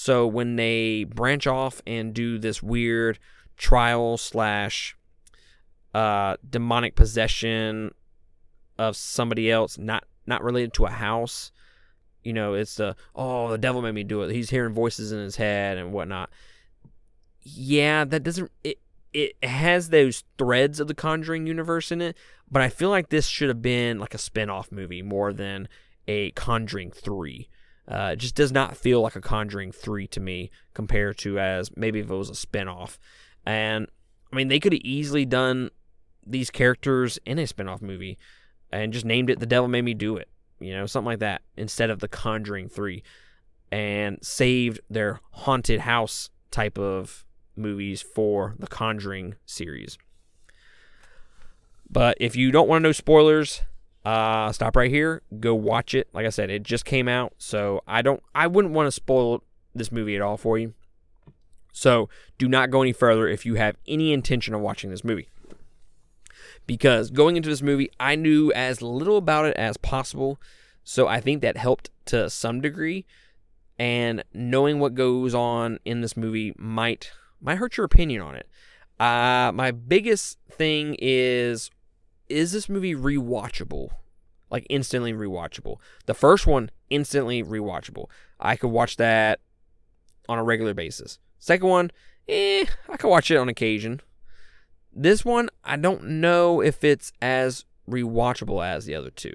So 0.00 0.28
when 0.28 0.54
they 0.54 1.02
branch 1.02 1.48
off 1.48 1.82
and 1.84 2.14
do 2.14 2.38
this 2.38 2.62
weird 2.62 3.18
trial 3.56 4.16
slash 4.16 4.96
uh, 5.92 6.36
demonic 6.48 6.94
possession 6.94 7.92
of 8.78 8.94
somebody 8.94 9.50
else, 9.50 9.76
not 9.76 10.04
not 10.24 10.44
related 10.44 10.72
to 10.74 10.86
a 10.86 10.90
house, 10.90 11.50
you 12.22 12.32
know, 12.32 12.54
it's 12.54 12.76
the 12.76 12.94
oh 13.16 13.50
the 13.50 13.58
devil 13.58 13.82
made 13.82 13.96
me 13.96 14.04
do 14.04 14.22
it. 14.22 14.32
He's 14.32 14.50
hearing 14.50 14.72
voices 14.72 15.10
in 15.10 15.18
his 15.18 15.34
head 15.34 15.78
and 15.78 15.92
whatnot. 15.92 16.30
Yeah, 17.42 18.04
that 18.04 18.22
doesn't 18.22 18.52
it. 18.62 18.78
It 19.12 19.34
has 19.42 19.90
those 19.90 20.22
threads 20.38 20.78
of 20.78 20.86
the 20.86 20.94
Conjuring 20.94 21.48
universe 21.48 21.90
in 21.90 22.00
it, 22.00 22.16
but 22.48 22.62
I 22.62 22.68
feel 22.68 22.90
like 22.90 23.08
this 23.08 23.26
should 23.26 23.48
have 23.48 23.62
been 23.62 23.98
like 23.98 24.14
a 24.14 24.18
spin-off 24.18 24.70
movie 24.70 25.02
more 25.02 25.32
than 25.32 25.66
a 26.06 26.30
Conjuring 26.32 26.92
3. 26.92 27.48
Uh, 27.90 28.10
it 28.12 28.16
just 28.16 28.34
does 28.34 28.52
not 28.52 28.76
feel 28.76 29.00
like 29.00 29.16
a 29.16 29.20
Conjuring 29.20 29.72
3 29.72 30.06
to 30.08 30.20
me 30.20 30.50
compared 30.74 31.16
to 31.18 31.38
as 31.38 31.74
maybe 31.76 32.00
if 32.00 32.10
it 32.10 32.14
was 32.14 32.30
a 32.30 32.34
spin-off. 32.34 32.98
And 33.46 33.86
I 34.30 34.36
mean, 34.36 34.48
they 34.48 34.60
could 34.60 34.74
have 34.74 34.82
easily 34.82 35.24
done 35.24 35.70
these 36.26 36.50
characters 36.50 37.18
in 37.24 37.38
a 37.38 37.46
spin-off 37.46 37.80
movie 37.80 38.18
and 38.70 38.92
just 38.92 39.06
named 39.06 39.30
it 39.30 39.40
The 39.40 39.46
Devil 39.46 39.68
Made 39.68 39.82
Me 39.82 39.94
Do 39.94 40.16
It 40.16 40.28
you 40.60 40.74
know, 40.74 40.86
something 40.86 41.06
like 41.06 41.20
that, 41.20 41.42
instead 41.56 41.90
of 41.90 42.00
The 42.00 42.08
Conjuring 42.08 42.68
3, 42.68 43.02
and 43.70 44.18
saved 44.22 44.80
their 44.90 45.20
haunted 45.30 45.80
house 45.80 46.30
type 46.50 46.78
of 46.78 47.24
movies 47.56 48.02
for 48.02 48.54
the 48.58 48.66
Conjuring 48.66 49.34
series. 49.46 49.98
But 51.90 52.16
if 52.20 52.36
you 52.36 52.50
don't 52.50 52.68
want 52.68 52.82
to 52.82 52.88
know 52.88 52.92
spoilers, 52.92 53.62
uh, 54.08 54.52
stop 54.52 54.76
right 54.76 54.90
here. 54.90 55.22
Go 55.40 55.54
watch 55.54 55.94
it. 55.94 56.08
Like 56.12 56.26
I 56.26 56.30
said, 56.30 56.50
it 56.50 56.62
just 56.62 56.84
came 56.84 57.08
out, 57.08 57.34
so 57.38 57.82
I 57.86 58.02
don't, 58.02 58.22
I 58.34 58.46
wouldn't 58.46 58.74
want 58.74 58.86
to 58.86 58.92
spoil 58.92 59.42
this 59.74 59.92
movie 59.92 60.16
at 60.16 60.22
all 60.22 60.36
for 60.36 60.58
you. 60.58 60.74
So 61.72 62.08
do 62.38 62.48
not 62.48 62.70
go 62.70 62.82
any 62.82 62.92
further 62.92 63.28
if 63.28 63.46
you 63.46 63.54
have 63.54 63.76
any 63.86 64.12
intention 64.12 64.54
of 64.54 64.60
watching 64.60 64.90
this 64.90 65.04
movie 65.04 65.28
because 66.68 67.10
going 67.10 67.36
into 67.36 67.48
this 67.48 67.62
movie, 67.62 67.90
I 67.98 68.14
knew 68.14 68.52
as 68.52 68.80
little 68.80 69.16
about 69.16 69.46
it 69.46 69.56
as 69.56 69.76
possible. 69.78 70.38
So 70.84 71.08
I 71.08 71.20
think 71.20 71.42
that 71.42 71.56
helped 71.56 71.90
to 72.06 72.30
some 72.30 72.60
degree. 72.60 73.06
And 73.78 74.22
knowing 74.32 74.78
what 74.78 74.94
goes 74.94 75.34
on 75.34 75.78
in 75.84 76.02
this 76.02 76.16
movie 76.16 76.54
might 76.56 77.10
might 77.40 77.58
hurt 77.58 77.76
your 77.76 77.86
opinion 77.86 78.20
on 78.20 78.34
it. 78.34 78.48
Uh, 79.00 79.52
my 79.54 79.70
biggest 79.70 80.38
thing 80.50 80.96
is 80.98 81.70
is 82.28 82.52
this 82.52 82.68
movie 82.68 82.94
rewatchable? 82.94 83.90
Like 84.50 84.66
instantly 84.70 85.12
rewatchable. 85.12 85.76
The 86.06 86.14
first 86.14 86.46
one, 86.46 86.70
instantly 86.90 87.42
rewatchable. 87.42 88.06
I 88.40 88.56
could 88.56 88.70
watch 88.70 88.96
that 88.96 89.40
on 90.28 90.38
a 90.38 90.44
regular 90.44 90.74
basis. 90.74 91.18
Second 91.38 91.68
one, 91.68 91.90
eh, 92.28 92.64
I 92.88 92.96
could 92.96 93.08
watch 93.08 93.30
it 93.30 93.36
on 93.36 93.48
occasion. 93.48 94.00
This 94.92 95.24
one, 95.24 95.50
I 95.64 95.76
don't 95.76 96.04
know 96.04 96.60
if 96.62 96.82
it's 96.82 97.12
as 97.20 97.64
rewatchable 97.88 98.66
as 98.66 98.86
the 98.86 98.94
other 98.94 99.10
two. 99.10 99.34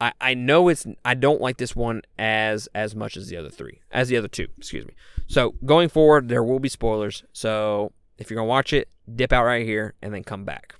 I, 0.00 0.12
I 0.20 0.34
know 0.34 0.68
it's 0.68 0.86
I 1.04 1.14
don't 1.14 1.40
like 1.40 1.56
this 1.58 1.76
one 1.76 2.02
as 2.18 2.68
as 2.74 2.94
much 2.94 3.16
as 3.16 3.28
the 3.28 3.36
other 3.36 3.48
three 3.48 3.80
as 3.92 4.08
the 4.08 4.16
other 4.16 4.28
two 4.28 4.48
excuse 4.58 4.84
me 4.84 4.94
so 5.28 5.54
going 5.64 5.88
forward 5.88 6.28
there 6.28 6.42
will 6.42 6.58
be 6.58 6.68
spoilers 6.68 7.22
so 7.32 7.92
if 8.18 8.28
you're 8.28 8.36
gonna 8.36 8.48
watch 8.48 8.72
it 8.72 8.88
dip 9.14 9.32
out 9.32 9.44
right 9.44 9.64
here 9.64 9.94
and 10.02 10.12
then 10.12 10.24
come 10.24 10.44
back 10.44 10.74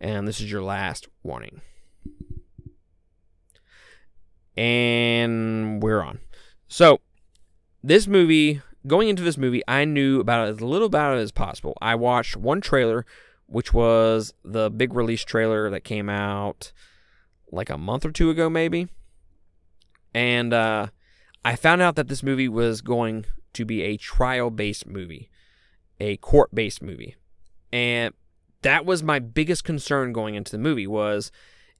and 0.00 0.26
this 0.26 0.40
is 0.40 0.50
your 0.50 0.62
last 0.62 1.08
warning 1.22 1.60
and 4.56 5.82
we're 5.82 6.02
on 6.02 6.18
so 6.68 7.00
this 7.82 8.06
movie 8.06 8.60
going 8.86 9.08
into 9.08 9.22
this 9.22 9.36
movie, 9.36 9.62
I 9.66 9.84
knew 9.84 10.20
about 10.20 10.48
as 10.48 10.60
little 10.60 10.86
about 10.86 11.16
it 11.16 11.20
as 11.20 11.32
possible. 11.32 11.76
I 11.80 11.94
watched 11.94 12.36
one 12.36 12.60
trailer, 12.60 13.04
which 13.46 13.72
was 13.74 14.32
the 14.44 14.70
big 14.70 14.94
release 14.94 15.24
trailer 15.24 15.70
that 15.70 15.84
came 15.84 16.08
out 16.08 16.72
like 17.50 17.70
a 17.70 17.78
month 17.78 18.04
or 18.04 18.12
two 18.12 18.30
ago, 18.30 18.48
maybe. 18.48 18.88
And 20.14 20.52
uh, 20.52 20.88
I 21.44 21.56
found 21.56 21.82
out 21.82 21.96
that 21.96 22.08
this 22.08 22.22
movie 22.22 22.48
was 22.48 22.80
going 22.80 23.26
to 23.52 23.64
be 23.64 23.82
a 23.82 23.96
trial 23.96 24.50
based 24.50 24.86
movie, 24.86 25.30
a 26.00 26.16
court 26.18 26.54
based 26.54 26.82
movie. 26.82 27.16
And 27.72 28.14
that 28.66 28.84
was 28.84 29.00
my 29.00 29.20
biggest 29.20 29.62
concern 29.62 30.12
going 30.12 30.34
into 30.34 30.50
the 30.50 30.58
movie 30.58 30.88
was 30.88 31.30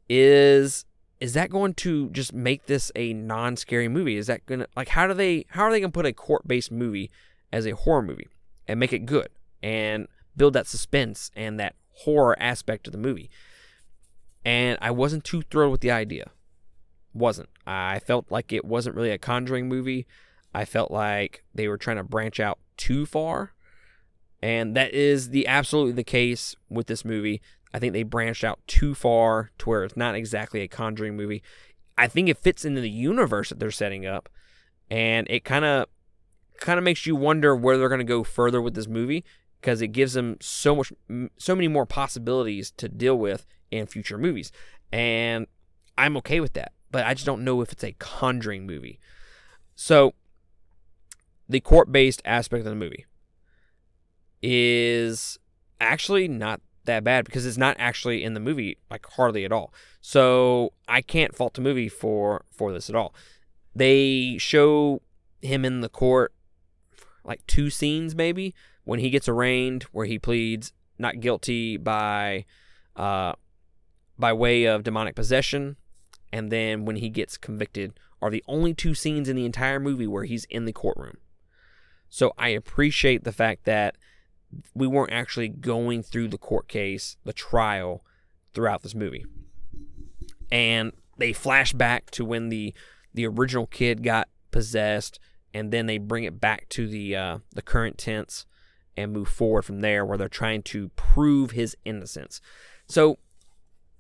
is 0.09 0.85
is 1.19 1.33
that 1.33 1.51
going 1.51 1.75
to 1.75 2.11
just 2.11 2.33
make 2.33 2.67
this 2.67 2.93
a 2.95 3.13
non-scary 3.13 3.89
movie? 3.89 4.17
Is 4.17 4.29
that 4.29 4.47
gonna 4.47 4.69
like 4.77 4.91
how 4.91 5.09
do 5.09 5.15
they 5.15 5.47
how 5.49 5.65
are 5.65 5.73
they 5.73 5.81
gonna 5.81 5.91
put 5.91 6.07
a 6.07 6.13
court-based 6.13 6.71
movie 6.71 7.11
as 7.53 7.67
a 7.67 7.75
horror 7.75 8.03
movie 8.03 8.29
and 8.69 8.79
make 8.79 8.93
it 8.93 9.05
good 9.05 9.31
and 9.65 10.07
build 10.37 10.53
that 10.53 10.69
suspense 10.69 11.33
and 11.35 11.59
that 11.59 11.75
horror 11.91 12.37
aspect 12.39 12.87
of 12.87 12.93
the 12.93 12.99
movie. 12.99 13.31
And 14.45 14.79
I 14.81 14.93
wasn't 14.93 15.25
too 15.25 15.43
thrilled 15.43 15.73
with 15.73 15.81
the 15.81 15.91
idea. 15.91 16.31
Wasn't. 17.13 17.49
I 17.67 17.99
felt 17.99 18.27
like 18.31 18.53
it 18.53 18.65
wasn't 18.65 18.95
really 18.95 19.11
a 19.11 19.19
Conjuring 19.19 19.69
movie. 19.69 20.07
I 20.55 20.65
felt 20.65 20.93
like 20.93 21.43
they 21.53 21.67
were 21.67 21.79
trying 21.79 21.97
to 21.97 22.05
branch 22.05 22.39
out 22.39 22.61
too 22.77 23.07
far. 23.07 23.55
And 24.47 24.77
that 24.77 24.95
is 24.95 25.31
the 25.31 25.49
absolutely 25.49 25.95
the 25.95 26.05
case 26.05 26.55
with 26.71 26.87
this 26.87 27.05
movie. 27.05 27.43
I 27.75 27.81
think 27.81 27.93
they 27.93 28.05
branched 28.05 28.45
out 28.45 28.61
too 28.69 28.95
far 28.95 29.51
to 29.59 29.69
where 29.69 29.83
it's 29.83 29.97
not 29.97 30.15
exactly 30.15 30.61
a 30.61 30.69
Conjuring 30.69 31.17
movie. 31.17 31.43
I 31.99 32.07
think 32.07 32.29
it 32.29 32.39
fits 32.39 32.65
into 32.65 32.81
the 32.81 32.89
universe 32.89 33.49
that 33.49 33.59
they're 33.59 33.73
setting 33.73 34.07
up, 34.07 34.29
and 34.89 35.27
it 35.29 35.45
kind 35.45 35.65
of 35.65 35.87
kind 36.61 36.79
of 36.79 36.85
makes 36.85 37.07
you 37.07 37.17
wonder 37.17 37.57
where 37.57 37.77
they're 37.77 37.89
going 37.89 37.99
to 37.99 38.05
go 38.05 38.23
further 38.23 38.63
with 38.63 38.75
this 38.75 38.87
movie 38.87 39.25
because 39.61 39.83
it 39.83 39.89
gives 39.89 40.13
them 40.13 40.37
so 40.41 40.77
much 40.77 40.93
so 41.39 41.57
many 41.57 41.67
more 41.67 41.85
possibilities 41.85 42.71
to 42.77 42.89
deal 42.89 43.19
with 43.19 43.47
in 43.73 43.89
future 43.89 44.17
movies. 44.17 44.53
And 44.93 45.49
I'm 45.99 46.17
okay 46.19 46.39
with 46.39 46.53
that, 46.53 46.71
but 46.93 47.05
I 47.05 47.15
just 47.15 47.27
don't 47.27 47.43
know 47.43 47.63
if 47.63 47.73
it's 47.73 47.83
a 47.83 47.97
Conjuring 47.99 48.65
movie. 48.65 49.01
So 49.75 50.15
the 51.49 51.59
court-based 51.59 52.23
aspect 52.25 52.61
of 52.61 52.71
the 52.71 52.77
movie 52.77 53.07
is 54.49 55.39
actually 55.81 56.29
not 56.29 56.61
that 56.85 57.03
bad 57.03 57.25
because 57.25 57.45
it's 57.45 57.57
not 57.57 57.77
actually 57.81 58.23
in 58.23 58.35
the 58.35 58.41
movie 58.41 58.79
like 58.91 59.05
hardly 59.07 59.45
at 59.45 59.51
all. 59.51 59.75
So 60.01 60.73
I 60.87 61.03
can't 61.03 61.35
fault 61.35 61.55
the 61.55 61.61
movie 61.61 61.89
for 61.89 62.45
for 62.53 62.73
this 62.73 62.89
at 62.89 62.95
all. 62.95 63.13
They 63.75 64.37
show 64.39 65.03
him 65.43 65.65
in 65.65 65.81
the 65.81 65.89
court 65.89 66.33
like 67.25 67.45
two 67.49 67.71
scenes 67.71 68.15
maybe 68.15 68.55
when 68.85 69.01
he 69.01 69.11
gets 69.11 69.29
arraigned 69.29 69.83
where 69.91 70.07
he 70.07 70.19
pleads 70.19 70.73
not 70.99 71.21
guilty 71.21 71.77
by 71.77 72.45
uh 72.95 73.33
by 74.19 74.33
way 74.33 74.65
of 74.65 74.85
demonic 74.85 75.15
possession 75.15 75.77
and 76.33 76.51
then 76.51 76.85
when 76.85 76.97
he 76.97 77.11
gets 77.11 77.37
convicted 77.37 77.99
are 78.23 78.31
the 78.31 78.45
only 78.47 78.73
two 78.73 78.95
scenes 78.95 79.29
in 79.29 79.37
the 79.37 79.45
entire 79.45 79.81
movie 79.81 80.07
where 80.07 80.25
he's 80.25 80.45
in 80.47 80.65
the 80.65 80.73
courtroom. 80.73 81.19
So 82.09 82.33
I 82.39 82.49
appreciate 82.51 83.25
the 83.25 83.33
fact 83.33 83.65
that 83.65 83.97
we 84.75 84.87
weren't 84.87 85.13
actually 85.13 85.49
going 85.49 86.03
through 86.03 86.29
the 86.29 86.39
court 86.39 86.69
case, 86.69 87.17
the 87.25 87.33
trial 87.33 88.05
throughout 88.55 88.83
this 88.83 88.95
movie. 88.95 89.25
And 90.51 90.93
they 91.19 91.33
flash 91.33 91.73
back 91.73 92.11
to 92.13 92.25
when 92.25 92.49
the 92.49 92.75
the 93.15 93.27
original 93.27 93.67
kid 93.67 94.03
got 94.03 94.29
possessed 94.51 95.19
and 95.55 95.73
then 95.73 95.87
they 95.87 95.97
bring 95.97 96.25
it 96.25 96.41
back 96.41 96.69
to 96.71 96.87
the 96.87 97.17
uh, 97.17 97.39
the 97.55 97.63
current 97.63 97.99
tense 97.99 98.47
and 98.97 99.13
move 99.13 99.29
forward 99.29 99.63
from 99.63 99.81
there 99.81 100.05
where 100.05 100.19
they're 100.19 100.29
trying 100.29 100.63
to 100.63 100.89
prove 100.91 101.53
his 101.53 101.77
innocence. 101.85 102.41
So 102.87 103.19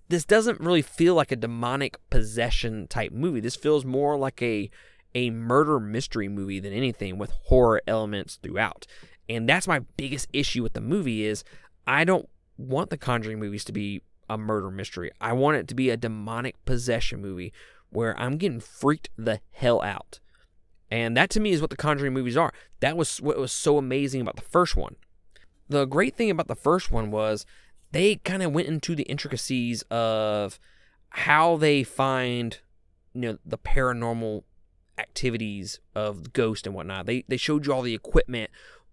this 0.08 0.24
doesn't 0.24 0.60
really 0.60 0.82
feel 0.82 1.14
like 1.14 1.32
a 1.32 1.36
demonic 1.36 1.98
possession 2.10 2.86
type 2.86 3.12
movie. 3.12 3.40
This 3.40 3.56
feels 3.56 3.84
more 3.84 4.16
like 4.16 4.40
a 4.42 4.70
a 5.14 5.30
murder 5.30 5.80
mystery 5.80 6.28
movie 6.28 6.60
than 6.60 6.74
anything 6.74 7.16
with 7.16 7.30
horror 7.30 7.80
elements 7.86 8.38
throughout. 8.42 8.86
And 9.28 9.48
that's 9.48 9.68
my 9.68 9.80
biggest 9.96 10.28
issue 10.32 10.62
with 10.62 10.74
the 10.74 10.80
movie 10.80 11.24
is 11.24 11.44
I 11.86 12.04
don't 12.04 12.28
want 12.56 12.90
the 12.90 12.96
Conjuring 12.96 13.38
movies 13.38 13.64
to 13.64 13.72
be 13.72 14.02
a 14.28 14.38
murder 14.38 14.70
mystery. 14.70 15.10
I 15.20 15.32
want 15.32 15.56
it 15.56 15.68
to 15.68 15.74
be 15.74 15.90
a 15.90 15.96
demonic 15.96 16.62
possession 16.64 17.20
movie 17.20 17.52
where 17.90 18.18
I'm 18.18 18.36
getting 18.36 18.60
freaked 18.60 19.10
the 19.16 19.40
hell 19.52 19.82
out. 19.82 20.20
And 20.90 21.16
that 21.16 21.30
to 21.30 21.40
me 21.40 21.50
is 21.50 21.60
what 21.60 21.70
the 21.70 21.76
Conjuring 21.76 22.12
movies 22.12 22.36
are. 22.36 22.52
That 22.80 22.96
was 22.96 23.20
what 23.20 23.38
was 23.38 23.52
so 23.52 23.78
amazing 23.78 24.20
about 24.20 24.36
the 24.36 24.42
first 24.42 24.76
one. 24.76 24.96
The 25.68 25.84
great 25.84 26.14
thing 26.14 26.30
about 26.30 26.48
the 26.48 26.54
first 26.54 26.92
one 26.92 27.10
was 27.10 27.44
they 27.92 28.16
kind 28.16 28.42
of 28.42 28.52
went 28.52 28.68
into 28.68 28.94
the 28.94 29.02
intricacies 29.04 29.82
of 29.90 30.60
how 31.10 31.56
they 31.56 31.82
find 31.82 32.58
you 33.14 33.20
know 33.20 33.38
the 33.44 33.58
paranormal 33.58 34.42
activities 34.98 35.80
of 35.94 36.24
the 36.24 36.30
ghost 36.30 36.66
and 36.66 36.74
whatnot. 36.74 37.06
They 37.06 37.24
they 37.28 37.36
showed 37.36 37.66
you 37.66 37.72
all 37.72 37.82
the 37.82 37.94
equipment, 37.94 38.50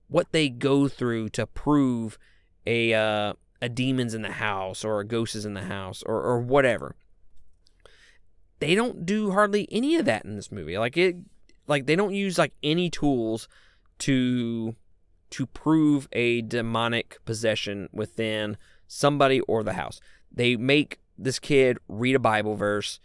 what 0.08 0.32
they 0.32 0.50
go 0.50 0.88
through 0.88 1.30
to 1.30 1.48
prove 1.48 2.18
a 2.66 2.94
uh, 2.94 3.34
a 3.62 3.70
demon's 3.70 4.14
in 4.14 4.22
the 4.22 4.32
house 4.32 4.84
or 4.84 5.00
a 5.00 5.06
ghost 5.06 5.36
is 5.36 5.46
in 5.46 5.54
the 5.54 5.64
house 5.64 6.04
or 6.04 6.22
or 6.22 6.40
whatever. 6.40 6.96
They 8.60 8.76
don't 8.76 9.06
do 9.06 9.32
hardly 9.32 9.68
any 9.72 9.96
of 9.96 10.06
that 10.06 10.26
in 10.26 10.36
this 10.36 10.52
movie. 10.52 10.78
Like 10.78 10.98
it 10.98 11.18
like 11.68 11.86
they 11.86 11.96
don't 11.96 12.14
use 12.14 12.38
like 12.38 12.54
any 12.62 12.90
tools 12.90 13.48
to 14.00 14.76
to 15.32 15.46
prove 15.48 16.08
a 16.12 16.42
demonic 16.42 17.18
possession 17.26 17.90
within 17.92 18.58
somebody 18.88 19.40
or 19.42 19.64
the 19.64 19.74
house. 19.74 20.00
They 20.32 20.56
make 20.56 21.00
this 21.18 21.40
kid 21.40 21.78
read 21.88 22.16
a 22.16 22.20
Bible 22.20 22.56
verse 22.56 23.00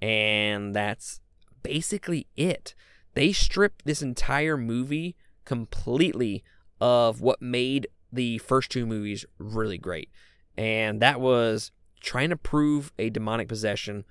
and 0.00 0.74
that's 0.74 1.20
basically 1.62 2.26
it. 2.36 2.74
They 3.14 3.32
strip 3.32 3.82
this 3.84 4.02
entire 4.02 4.56
movie 4.56 5.16
completely 5.44 6.42
of 6.80 7.20
what 7.20 7.40
made 7.40 7.86
the 8.12 8.38
first 8.38 8.70
two 8.70 8.86
movies 8.86 9.24
really 9.38 9.78
great. 9.78 10.10
And 10.56 11.00
that 11.00 11.20
was 11.20 11.70
trying 12.00 12.30
to 12.30 12.36
prove 12.36 12.92
a 12.98 13.10
demonic 13.10 13.48
possession. 13.48 14.04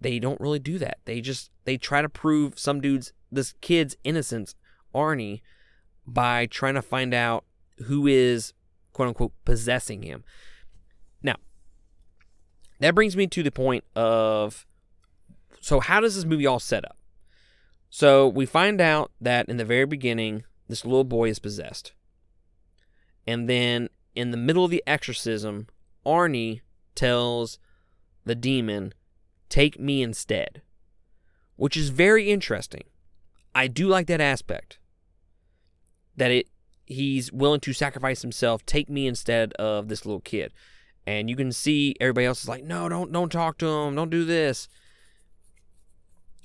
They 0.00 0.18
don't 0.18 0.40
really 0.40 0.58
do 0.58 0.78
that. 0.78 0.98
They 1.04 1.20
just 1.20 1.50
they 1.64 1.76
try 1.76 2.02
to 2.02 2.08
prove 2.08 2.58
some 2.58 2.80
dude's 2.80 3.12
this 3.30 3.54
kid's 3.60 3.96
innocence, 4.04 4.54
Arnie, 4.94 5.40
by 6.06 6.46
trying 6.46 6.74
to 6.74 6.82
find 6.82 7.14
out 7.14 7.44
who 7.84 8.06
is 8.06 8.52
quote 8.92 9.08
unquote 9.08 9.32
possessing 9.44 10.02
him. 10.02 10.24
Now, 11.22 11.36
that 12.80 12.94
brings 12.94 13.16
me 13.16 13.26
to 13.28 13.42
the 13.42 13.50
point 13.50 13.84
of 13.94 14.66
so 15.60 15.80
how 15.80 16.00
does 16.00 16.14
this 16.14 16.24
movie 16.24 16.46
all 16.46 16.60
set 16.60 16.84
up? 16.84 16.96
So 17.90 18.28
we 18.28 18.46
find 18.46 18.80
out 18.80 19.10
that 19.20 19.48
in 19.48 19.56
the 19.56 19.64
very 19.64 19.86
beginning, 19.86 20.44
this 20.68 20.84
little 20.84 21.04
boy 21.04 21.28
is 21.30 21.38
possessed. 21.38 21.92
And 23.26 23.48
then 23.48 23.88
in 24.14 24.30
the 24.30 24.36
middle 24.36 24.64
of 24.64 24.70
the 24.70 24.82
exorcism, 24.86 25.66
Arnie 26.06 26.60
tells 26.94 27.58
the 28.24 28.34
demon, 28.34 28.92
Take 29.48 29.78
me 29.78 30.02
instead. 30.02 30.62
Which 31.56 31.76
is 31.76 31.88
very 31.88 32.30
interesting. 32.30 32.84
I 33.54 33.66
do 33.66 33.88
like 33.88 34.06
that 34.06 34.20
aspect. 34.20 34.78
That 36.16 36.30
it 36.30 36.48
he's 36.86 37.30
willing 37.32 37.60
to 37.60 37.72
sacrifice 37.72 38.22
himself, 38.22 38.64
take 38.64 38.88
me 38.88 39.06
instead 39.06 39.52
of 39.54 39.88
this 39.88 40.06
little 40.06 40.20
kid. 40.20 40.52
And 41.06 41.28
you 41.28 41.36
can 41.36 41.52
see 41.52 41.94
everybody 42.00 42.26
else 42.26 42.42
is 42.42 42.48
like, 42.48 42.64
no, 42.64 42.88
don't 42.88 43.12
don't 43.12 43.30
talk 43.30 43.58
to 43.58 43.66
him, 43.66 43.94
don't 43.94 44.10
do 44.10 44.24
this. 44.24 44.68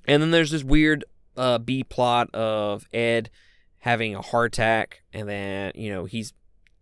And 0.07 0.21
then 0.21 0.31
there's 0.31 0.51
this 0.51 0.63
weird 0.63 1.05
uh, 1.37 1.57
B 1.57 1.83
plot 1.83 2.33
of 2.33 2.87
Ed 2.93 3.29
having 3.83 4.15
a 4.15 4.21
heart 4.21 4.53
attack, 4.53 5.03
and 5.11 5.27
then 5.27 5.73
you 5.75 5.91
know 5.91 6.05
he's 6.05 6.33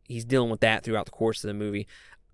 he's 0.08 0.24
dealing 0.24 0.52
with 0.52 0.60
that 0.60 0.84
throughout 0.84 1.06
the 1.06 1.12
course 1.12 1.44
of 1.44 1.48
the 1.48 1.54
movie. 1.54 1.88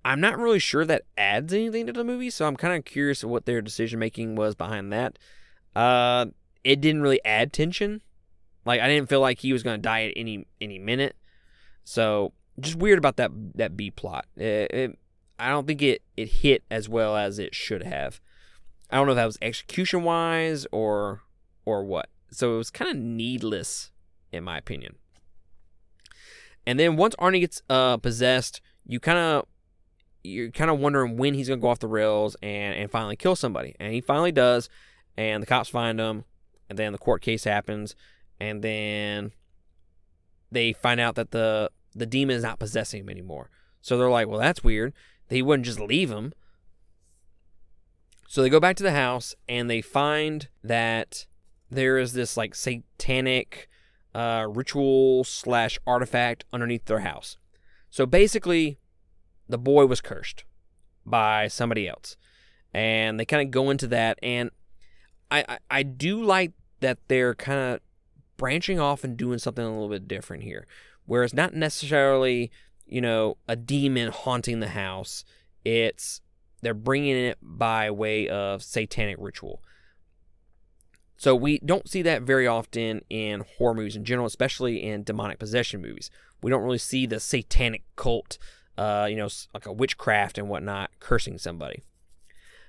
I'm 0.03 0.19
not 0.19 0.37
really 0.37 0.59
sure 0.59 0.83
that 0.85 1.03
adds 1.17 1.53
anything 1.53 1.87
to 1.87 1.93
the 1.93 2.03
movie, 2.03 2.29
so 2.29 2.45
I'm 2.45 2.57
kind 2.57 2.75
of 2.75 2.83
curious 2.83 3.23
what 3.23 3.45
their 3.45 3.61
decision 3.61 3.99
making 3.99 4.35
was 4.35 4.55
behind 4.55 4.91
that. 4.91 5.17
Uh, 5.73 6.27
it 6.65 6.81
didn't 6.81 7.01
really 7.01 7.23
add 7.23 7.53
tension. 7.53 8.01
Like 8.65 8.81
I 8.81 8.89
didn't 8.89 9.07
feel 9.07 9.21
like 9.21 9.39
he 9.39 9.53
was 9.53 9.63
going 9.63 9.77
to 9.77 9.81
die 9.81 10.03
at 10.03 10.13
any 10.17 10.45
any 10.59 10.79
minute. 10.79 11.15
So 11.85 12.33
just 12.59 12.75
weird 12.75 12.97
about 12.97 13.15
that 13.15 13.31
that 13.55 13.77
B 13.77 13.89
plot. 13.89 14.25
It, 14.35 14.71
it, 14.71 14.99
I 15.39 15.49
don't 15.49 15.65
think 15.65 15.81
it 15.81 16.01
it 16.17 16.27
hit 16.27 16.63
as 16.69 16.89
well 16.89 17.15
as 17.15 17.39
it 17.39 17.55
should 17.55 17.83
have. 17.83 18.19
I 18.89 18.97
don't 18.97 19.05
know 19.05 19.13
if 19.13 19.17
that 19.17 19.25
was 19.25 19.37
execution 19.41 20.03
wise 20.03 20.67
or 20.73 21.21
or 21.65 21.85
what. 21.85 22.09
So 22.31 22.55
it 22.55 22.57
was 22.57 22.69
kind 22.69 22.91
of 22.91 22.97
needless, 22.97 23.91
in 24.37 24.43
my 24.43 24.57
opinion. 24.57 24.95
And 26.65 26.79
then 26.79 26.97
once 26.97 27.15
Arnie 27.15 27.39
gets 27.39 27.61
uh, 27.69 27.97
possessed, 27.97 28.61
you 28.85 28.99
kind 28.99 29.17
of 29.17 29.45
you're 30.23 30.51
kind 30.51 30.69
of 30.69 30.79
wondering 30.79 31.17
when 31.17 31.33
he's 31.33 31.47
gonna 31.47 31.61
go 31.61 31.69
off 31.69 31.79
the 31.79 31.87
rails 31.87 32.35
and 32.41 32.75
and 32.75 32.91
finally 32.91 33.15
kill 33.15 33.35
somebody, 33.35 33.75
and 33.79 33.93
he 33.93 34.01
finally 34.01 34.31
does. 34.31 34.69
And 35.17 35.41
the 35.41 35.47
cops 35.47 35.69
find 35.69 35.99
him, 35.99 36.25
and 36.69 36.77
then 36.77 36.91
the 36.91 36.99
court 36.99 37.21
case 37.21 37.43
happens, 37.43 37.95
and 38.39 38.61
then 38.61 39.31
they 40.51 40.73
find 40.73 40.99
out 40.99 41.15
that 41.15 41.31
the 41.31 41.71
the 41.95 42.05
demon 42.05 42.35
is 42.35 42.43
not 42.43 42.59
possessing 42.59 43.01
him 43.01 43.09
anymore. 43.09 43.49
So 43.81 43.97
they're 43.97 44.09
like, 44.09 44.27
well, 44.27 44.39
that's 44.39 44.63
weird. 44.63 44.93
He 45.29 45.41
wouldn't 45.41 45.65
just 45.65 45.79
leave 45.79 46.11
him. 46.11 46.33
So 48.27 48.41
they 48.41 48.49
go 48.49 48.59
back 48.59 48.75
to 48.77 48.83
the 48.83 48.91
house 48.91 49.33
and 49.47 49.69
they 49.69 49.81
find 49.81 50.49
that 50.63 51.25
there 51.71 51.97
is 51.97 52.13
this 52.13 52.35
like 52.37 52.55
satanic 52.55 53.69
uh, 54.13 54.47
ritual 54.49 55.23
slash 55.23 55.79
artifact 55.85 56.45
underneath 56.51 56.85
their 56.85 56.99
house. 56.99 57.37
So 57.89 58.05
basically, 58.05 58.79
the 59.47 59.57
boy 59.57 59.85
was 59.85 60.01
cursed 60.01 60.43
by 61.05 61.47
somebody 61.47 61.87
else, 61.87 62.17
and 62.73 63.19
they 63.19 63.25
kind 63.25 63.45
of 63.45 63.51
go 63.51 63.69
into 63.69 63.87
that. 63.87 64.19
And 64.21 64.51
I, 65.31 65.45
I 65.47 65.57
I 65.69 65.83
do 65.83 66.23
like 66.23 66.53
that 66.79 66.99
they're 67.07 67.35
kind 67.35 67.59
of 67.59 67.79
branching 68.37 68.79
off 68.79 69.03
and 69.03 69.17
doing 69.17 69.39
something 69.39 69.63
a 69.63 69.69
little 69.69 69.89
bit 69.89 70.07
different 70.07 70.43
here, 70.43 70.67
where 71.05 71.23
it's 71.23 71.33
not 71.33 71.53
necessarily 71.53 72.51
you 72.85 73.01
know 73.01 73.37
a 73.47 73.55
demon 73.55 74.11
haunting 74.11 74.59
the 74.59 74.69
house. 74.69 75.23
It's 75.63 76.21
they're 76.61 76.73
bringing 76.73 77.15
it 77.15 77.37
by 77.41 77.91
way 77.91 78.27
of 78.27 78.63
satanic 78.63 79.17
ritual. 79.19 79.61
So 81.17 81.35
we 81.35 81.57
don't 81.59 81.89
see 81.89 82.03
that 82.03 82.21
very 82.21 82.45
often 82.45 83.01
in 83.09 83.43
horror 83.57 83.73
movies 83.73 83.95
in 83.95 84.05
general, 84.05 84.27
especially 84.27 84.83
in 84.83 85.03
demonic 85.03 85.39
possession 85.39 85.81
movies. 85.81 86.11
We 86.41 86.51
don't 86.51 86.63
really 86.63 86.77
see 86.77 87.07
the 87.07 87.19
satanic 87.19 87.83
cult, 87.95 88.37
uh, 88.77 89.07
you 89.09 89.15
know, 89.15 89.27
like 89.53 89.65
a 89.65 89.73
witchcraft 89.73 90.37
and 90.37 90.47
whatnot, 90.47 90.91
cursing 90.99 91.39
somebody. 91.39 91.83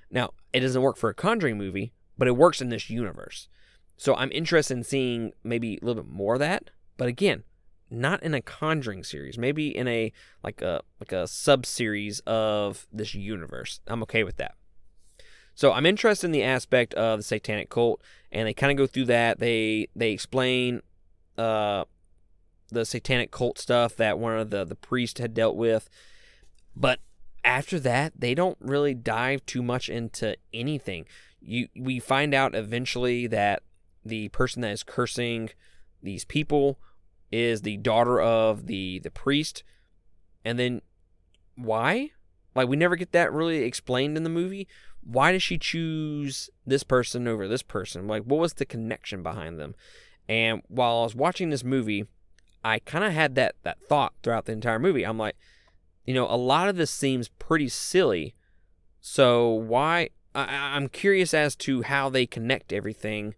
Now, 0.09 0.31
it 0.51 0.61
doesn't 0.61 0.81
work 0.81 0.97
for 0.97 1.09
a 1.09 1.13
Conjuring 1.13 1.59
movie, 1.59 1.93
but 2.17 2.27
it 2.27 2.35
works 2.35 2.59
in 2.59 2.69
this 2.69 2.89
universe. 2.89 3.47
So 3.97 4.15
I'm 4.15 4.31
interested 4.31 4.75
in 4.75 4.83
seeing 4.83 5.33
maybe 5.43 5.77
a 5.81 5.85
little 5.85 6.03
bit 6.03 6.11
more 6.11 6.33
of 6.33 6.39
that. 6.39 6.71
But 6.97 7.07
again, 7.07 7.43
not 7.91 8.23
in 8.23 8.33
a 8.33 8.41
Conjuring 8.41 9.03
series. 9.03 9.37
Maybe 9.37 9.75
in 9.75 9.87
a 9.87 10.11
like 10.43 10.61
a 10.61 10.81
like 10.99 11.11
a 11.11 11.27
sub 11.27 11.65
series 11.65 12.19
of 12.21 12.87
this 12.91 13.13
universe. 13.13 13.79
I'm 13.87 14.01
okay 14.03 14.23
with 14.23 14.37
that. 14.37 14.55
So 15.59 15.73
I'm 15.73 15.85
interested 15.85 16.25
in 16.25 16.31
the 16.31 16.45
aspect 16.45 16.93
of 16.93 17.19
the 17.19 17.23
satanic 17.23 17.69
cult, 17.69 18.01
and 18.31 18.47
they 18.47 18.53
kind 18.53 18.71
of 18.71 18.77
go 18.77 18.87
through 18.87 19.07
that. 19.07 19.39
They 19.39 19.89
they 19.93 20.11
explain 20.11 20.81
uh, 21.37 21.83
the 22.69 22.85
satanic 22.85 23.29
cult 23.31 23.59
stuff 23.59 23.97
that 23.97 24.17
one 24.17 24.39
of 24.39 24.51
the 24.51 24.63
the 24.63 24.75
priests 24.75 25.19
had 25.19 25.33
dealt 25.33 25.57
with, 25.57 25.89
but 26.77 27.01
after 27.43 27.77
that 27.81 28.13
they 28.17 28.33
don't 28.33 28.57
really 28.61 28.93
dive 28.93 29.45
too 29.45 29.61
much 29.61 29.89
into 29.89 30.37
anything. 30.53 31.03
You 31.41 31.67
we 31.75 31.99
find 31.99 32.33
out 32.33 32.55
eventually 32.55 33.27
that 33.27 33.61
the 34.05 34.29
person 34.29 34.61
that 34.61 34.71
is 34.71 34.83
cursing 34.83 35.49
these 36.01 36.23
people 36.23 36.79
is 37.33 37.63
the 37.63 37.75
daughter 37.75 38.21
of 38.21 38.67
the 38.67 38.99
the 38.99 39.11
priest, 39.11 39.63
and 40.45 40.57
then 40.57 40.81
why? 41.55 42.11
Like 42.55 42.69
we 42.69 42.77
never 42.77 42.95
get 42.95 43.11
that 43.11 43.33
really 43.33 43.63
explained 43.63 44.15
in 44.15 44.23
the 44.23 44.29
movie. 44.29 44.65
Why 45.01 45.31
does 45.31 45.43
she 45.43 45.57
choose 45.57 46.49
this 46.65 46.83
person 46.83 47.27
over 47.27 47.47
this 47.47 47.63
person? 47.63 48.07
Like 48.07 48.23
what 48.23 48.39
was 48.39 48.53
the 48.53 48.65
connection 48.65 49.23
behind 49.23 49.59
them? 49.59 49.75
And 50.27 50.61
while 50.67 50.99
I 50.99 51.03
was 51.03 51.15
watching 51.15 51.49
this 51.49 51.63
movie, 51.63 52.05
I 52.63 52.79
kind 52.79 53.03
of 53.03 53.13
had 53.13 53.35
that 53.35 53.55
that 53.63 53.81
thought 53.87 54.13
throughout 54.21 54.45
the 54.45 54.51
entire 54.51 54.79
movie. 54.79 55.05
I'm 55.05 55.17
like, 55.17 55.35
you 56.05 56.13
know, 56.13 56.27
a 56.29 56.37
lot 56.37 56.69
of 56.69 56.75
this 56.75 56.91
seems 56.91 57.29
pretty 57.29 57.69
silly. 57.69 58.35
So 59.01 59.49
why? 59.49 60.09
I, 60.35 60.75
I'm 60.75 60.89
curious 60.89 61.33
as 61.33 61.55
to 61.57 61.81
how 61.81 62.09
they 62.09 62.25
connect 62.25 62.71
everything 62.71 63.33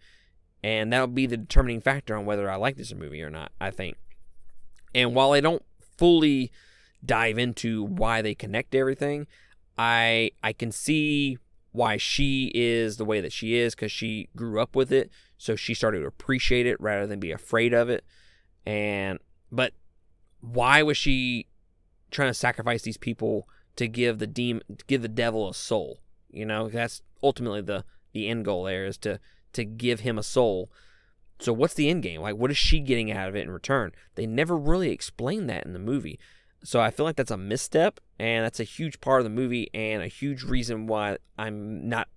and 0.64 0.94
that'll 0.94 1.08
be 1.08 1.26
the 1.26 1.38
determining 1.38 1.82
factor 1.82 2.16
on 2.16 2.26
whether 2.26 2.50
I 2.50 2.56
like 2.56 2.78
this 2.78 2.94
movie 2.94 3.22
or 3.24 3.30
not, 3.30 3.52
I 3.60 3.72
think. 3.72 3.98
And 4.94 5.16
while 5.16 5.32
I 5.32 5.40
don't 5.42 5.64
fully 5.98 6.52
dive 7.04 7.38
into 7.38 7.84
why 7.84 8.22
they 8.22 8.36
connect 8.36 8.76
everything, 8.76 9.28
I 9.78 10.32
I 10.44 10.54
can 10.54 10.72
see 10.72 11.38
why 11.72 11.98
she 11.98 12.52
is 12.54 12.98
the 12.98 13.06
way 13.06 13.22
that 13.22 13.32
she 13.32 13.56
is 13.56 13.76
cuz 13.76 13.92
she 13.92 14.30
grew 14.36 14.60
up 14.60 14.76
with 14.76 14.92
it, 14.92 15.10
so 15.38 15.56
she 15.56 15.74
started 15.74 16.00
to 16.00 16.06
appreciate 16.06 16.66
it 16.66 16.80
rather 16.80 17.08
than 17.08 17.20
be 17.20 17.32
afraid 17.32 17.74
of 17.74 17.90
it. 17.90 18.04
And 18.66 19.20
but 19.52 19.74
why 20.42 20.84
was 20.84 20.98
she 20.98 21.48
trying 22.10 22.30
to 22.30 22.34
sacrifice 22.34 22.82
these 22.82 22.98
people 22.98 23.48
to 23.76 23.88
give 23.88 24.20
the 24.20 24.28
demon 24.28 24.64
give 24.88 25.02
the 25.02 25.08
devil 25.08 25.50
a 25.50 25.54
soul? 25.54 26.00
You 26.30 26.46
know, 26.46 26.70
that's 26.70 27.02
ultimately 27.24 27.62
the 27.62 27.86
the 28.14 28.28
end 28.28 28.46
goal 28.46 28.64
there 28.64 28.86
is 28.86 28.98
to 29.00 29.20
to 29.54 29.66
give 29.66 30.02
him 30.02 30.18
a 30.18 30.24
soul. 30.24 30.72
So 31.40 31.54
what's 31.54 31.74
the 31.74 31.90
end 31.90 32.04
game? 32.04 32.22
Like 32.22 32.36
what 32.36 32.52
is 32.52 32.58
she 32.58 32.80
getting 32.80 33.12
out 33.12 33.30
of 33.30 33.36
it 33.36 33.42
in 33.42 33.52
return? 33.52 33.92
They 34.16 34.28
never 34.28 34.58
really 34.58 34.92
explain 34.92 35.48
that 35.48 35.66
in 35.66 35.74
the 35.74 35.80
movie. 35.80 36.20
So 36.64 36.80
I 36.80 36.92
feel 36.92 37.06
like 37.06 37.16
that's 37.16 37.32
a 37.32 37.38
misstep 37.38 38.00
and 38.20 38.46
that's 38.46 38.60
a 38.60 38.66
huge 38.66 39.02
part 39.02 39.20
of 39.20 39.24
the 39.24 39.32
movie 39.32 39.70
and 39.74 40.04
a 40.04 40.08
huge 40.08 40.44
reason 40.44 40.88
why 40.88 41.18
I'm 41.38 41.90
not 41.90 42.08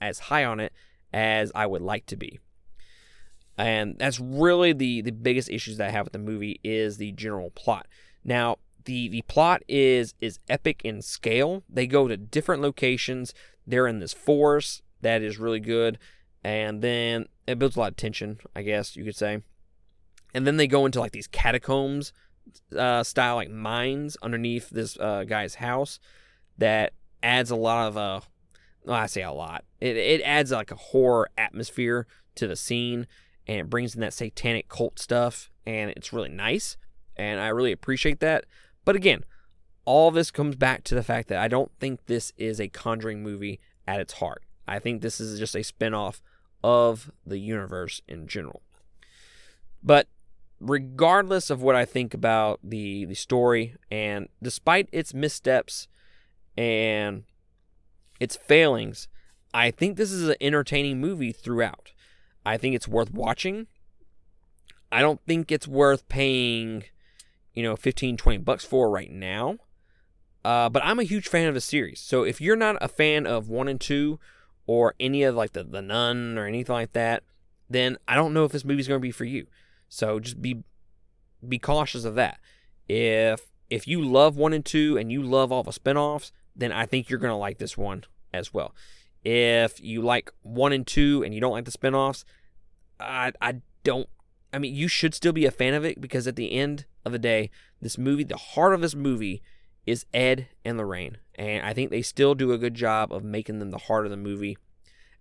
as 0.00 0.18
high 0.18 0.44
on 0.44 0.58
it 0.60 0.72
as 1.12 1.52
I 1.54 1.66
would 1.66 1.82
like 1.82 2.06
to 2.06 2.16
be. 2.16 2.40
And 3.56 3.96
that's 3.98 4.18
really 4.18 4.72
the 4.72 5.00
the 5.00 5.12
biggest 5.12 5.48
issues 5.48 5.76
that 5.76 5.88
I 5.88 5.90
have 5.92 6.06
with 6.06 6.12
the 6.12 6.18
movie 6.18 6.60
is 6.64 6.96
the 6.96 7.12
general 7.12 7.50
plot. 7.50 7.86
Now, 8.24 8.56
the 8.84 9.08
the 9.08 9.22
plot 9.22 9.62
is 9.68 10.14
is 10.20 10.40
epic 10.48 10.80
in 10.82 11.02
scale. 11.02 11.62
They 11.68 11.86
go 11.86 12.08
to 12.08 12.16
different 12.16 12.62
locations. 12.62 13.32
They're 13.64 13.86
in 13.86 14.00
this 14.00 14.12
forest 14.12 14.82
that 15.02 15.22
is 15.22 15.38
really 15.38 15.60
good 15.60 15.98
and 16.44 16.82
then 16.82 17.26
it 17.46 17.58
builds 17.58 17.76
a 17.76 17.80
lot 17.80 17.92
of 17.92 17.96
tension, 17.96 18.38
I 18.54 18.62
guess 18.62 18.96
you 18.96 19.04
could 19.04 19.16
say. 19.16 19.42
And 20.34 20.46
then 20.46 20.58
they 20.58 20.66
go 20.66 20.84
into 20.84 21.00
like 21.00 21.12
these 21.12 21.26
catacombs 21.26 22.12
uh, 22.76 23.02
style, 23.02 23.36
like 23.36 23.50
mines 23.50 24.16
underneath 24.22 24.70
this 24.70 24.98
uh, 24.98 25.24
guy's 25.24 25.56
house 25.56 25.98
that 26.58 26.92
adds 27.22 27.50
a 27.50 27.56
lot 27.56 27.88
of 27.88 27.96
uh, 27.96 28.20
well, 28.84 28.96
I 28.96 29.06
say 29.06 29.22
a 29.22 29.32
lot. 29.32 29.64
It 29.80 29.96
it 29.96 30.20
adds 30.22 30.50
like 30.50 30.70
a 30.70 30.76
horror 30.76 31.30
atmosphere 31.36 32.06
to 32.36 32.46
the 32.46 32.56
scene, 32.56 33.06
and 33.46 33.58
it 33.58 33.70
brings 33.70 33.94
in 33.94 34.00
that 34.00 34.12
satanic 34.12 34.68
cult 34.68 34.98
stuff, 34.98 35.50
and 35.66 35.90
it's 35.90 36.12
really 36.12 36.28
nice, 36.28 36.76
and 37.16 37.40
I 37.40 37.48
really 37.48 37.72
appreciate 37.72 38.20
that. 38.20 38.44
But 38.84 38.96
again, 38.96 39.24
all 39.84 40.10
this 40.10 40.30
comes 40.30 40.56
back 40.56 40.84
to 40.84 40.94
the 40.94 41.02
fact 41.02 41.28
that 41.28 41.38
I 41.38 41.48
don't 41.48 41.72
think 41.78 42.06
this 42.06 42.32
is 42.36 42.60
a 42.60 42.68
Conjuring 42.68 43.22
movie 43.22 43.60
at 43.86 44.00
its 44.00 44.14
heart. 44.14 44.42
I 44.66 44.78
think 44.78 45.00
this 45.00 45.20
is 45.20 45.38
just 45.38 45.54
a 45.54 45.58
spinoff 45.58 46.20
of 46.62 47.10
the 47.26 47.38
universe 47.38 48.00
in 48.08 48.26
general. 48.26 48.62
But 49.82 50.08
regardless 50.60 51.50
of 51.50 51.62
what 51.62 51.74
I 51.74 51.84
think 51.84 52.14
about 52.14 52.60
the 52.62 53.04
the 53.04 53.14
story 53.14 53.76
and 53.90 54.28
despite 54.42 54.88
its 54.92 55.12
missteps 55.12 55.88
and 56.56 57.24
its 58.20 58.36
failings, 58.36 59.08
I 59.52 59.70
think 59.70 59.96
this 59.96 60.10
is 60.10 60.28
an 60.28 60.36
entertaining 60.40 61.00
movie 61.00 61.32
throughout. 61.32 61.92
I 62.46 62.56
think 62.56 62.74
it's 62.74 62.88
worth 62.88 63.12
watching. 63.12 63.66
I 64.92 65.00
don't 65.00 65.20
think 65.26 65.50
it's 65.50 65.66
worth 65.66 66.08
paying, 66.08 66.84
you 67.52 67.62
know, 67.62 67.74
15, 67.74 68.16
20 68.16 68.38
bucks 68.38 68.64
for 68.64 68.90
right 68.90 69.10
now. 69.10 69.58
Uh, 70.44 70.68
but 70.68 70.84
I'm 70.84 71.00
a 71.00 71.04
huge 71.04 71.26
fan 71.26 71.48
of 71.48 71.54
the 71.54 71.60
series. 71.60 72.00
So 72.00 72.22
if 72.22 72.40
you're 72.40 72.56
not 72.56 72.76
a 72.80 72.88
fan 72.88 73.26
of 73.26 73.48
1 73.48 73.66
and 73.66 73.80
2 73.80 74.20
or 74.66 74.94
any 75.00 75.22
of 75.22 75.34
like 75.34 75.52
the, 75.52 75.64
the 75.64 75.82
nun 75.82 76.38
or 76.38 76.46
anything 76.46 76.74
like 76.74 76.92
that, 76.92 77.22
then 77.68 77.96
I 78.06 78.14
don't 78.14 78.34
know 78.34 78.44
if 78.44 78.52
this 78.52 78.64
movie's 78.64 78.86
going 78.86 79.00
to 79.00 79.02
be 79.02 79.10
for 79.10 79.24
you. 79.24 79.46
So 79.94 80.18
just 80.18 80.42
be 80.42 80.64
be 81.48 81.60
cautious 81.60 82.04
of 82.04 82.16
that. 82.16 82.40
If 82.88 83.52
if 83.70 83.86
you 83.86 84.02
love 84.02 84.36
one 84.36 84.52
and 84.52 84.64
two 84.64 84.98
and 84.98 85.12
you 85.12 85.22
love 85.22 85.52
all 85.52 85.62
the 85.62 85.70
spinoffs, 85.70 86.32
then 86.56 86.72
I 86.72 86.84
think 86.84 87.08
you're 87.08 87.20
to 87.20 87.36
like 87.36 87.58
this 87.58 87.78
one 87.78 88.02
as 88.32 88.52
well. 88.52 88.74
If 89.24 89.80
you 89.80 90.02
like 90.02 90.32
one 90.42 90.72
and 90.72 90.84
two 90.84 91.22
and 91.22 91.32
you 91.32 91.40
don't 91.40 91.52
like 91.52 91.64
the 91.64 91.70
spinoffs, 91.70 92.24
I 92.98 93.32
I 93.40 93.60
don't 93.84 94.08
I 94.52 94.58
mean 94.58 94.74
you 94.74 94.88
should 94.88 95.14
still 95.14 95.32
be 95.32 95.46
a 95.46 95.52
fan 95.52 95.74
of 95.74 95.84
it 95.84 96.00
because 96.00 96.26
at 96.26 96.34
the 96.34 96.50
end 96.50 96.86
of 97.04 97.12
the 97.12 97.18
day, 97.20 97.50
this 97.80 97.96
movie, 97.96 98.24
the 98.24 98.36
heart 98.36 98.74
of 98.74 98.80
this 98.80 98.96
movie 98.96 99.42
is 99.86 100.06
Ed 100.12 100.48
and 100.64 100.76
Lorraine. 100.76 101.18
And 101.36 101.64
I 101.64 101.72
think 101.72 101.90
they 101.90 102.02
still 102.02 102.34
do 102.34 102.50
a 102.50 102.58
good 102.58 102.74
job 102.74 103.12
of 103.12 103.22
making 103.22 103.60
them 103.60 103.70
the 103.70 103.78
heart 103.78 104.06
of 104.06 104.10
the 104.10 104.16
movie 104.16 104.58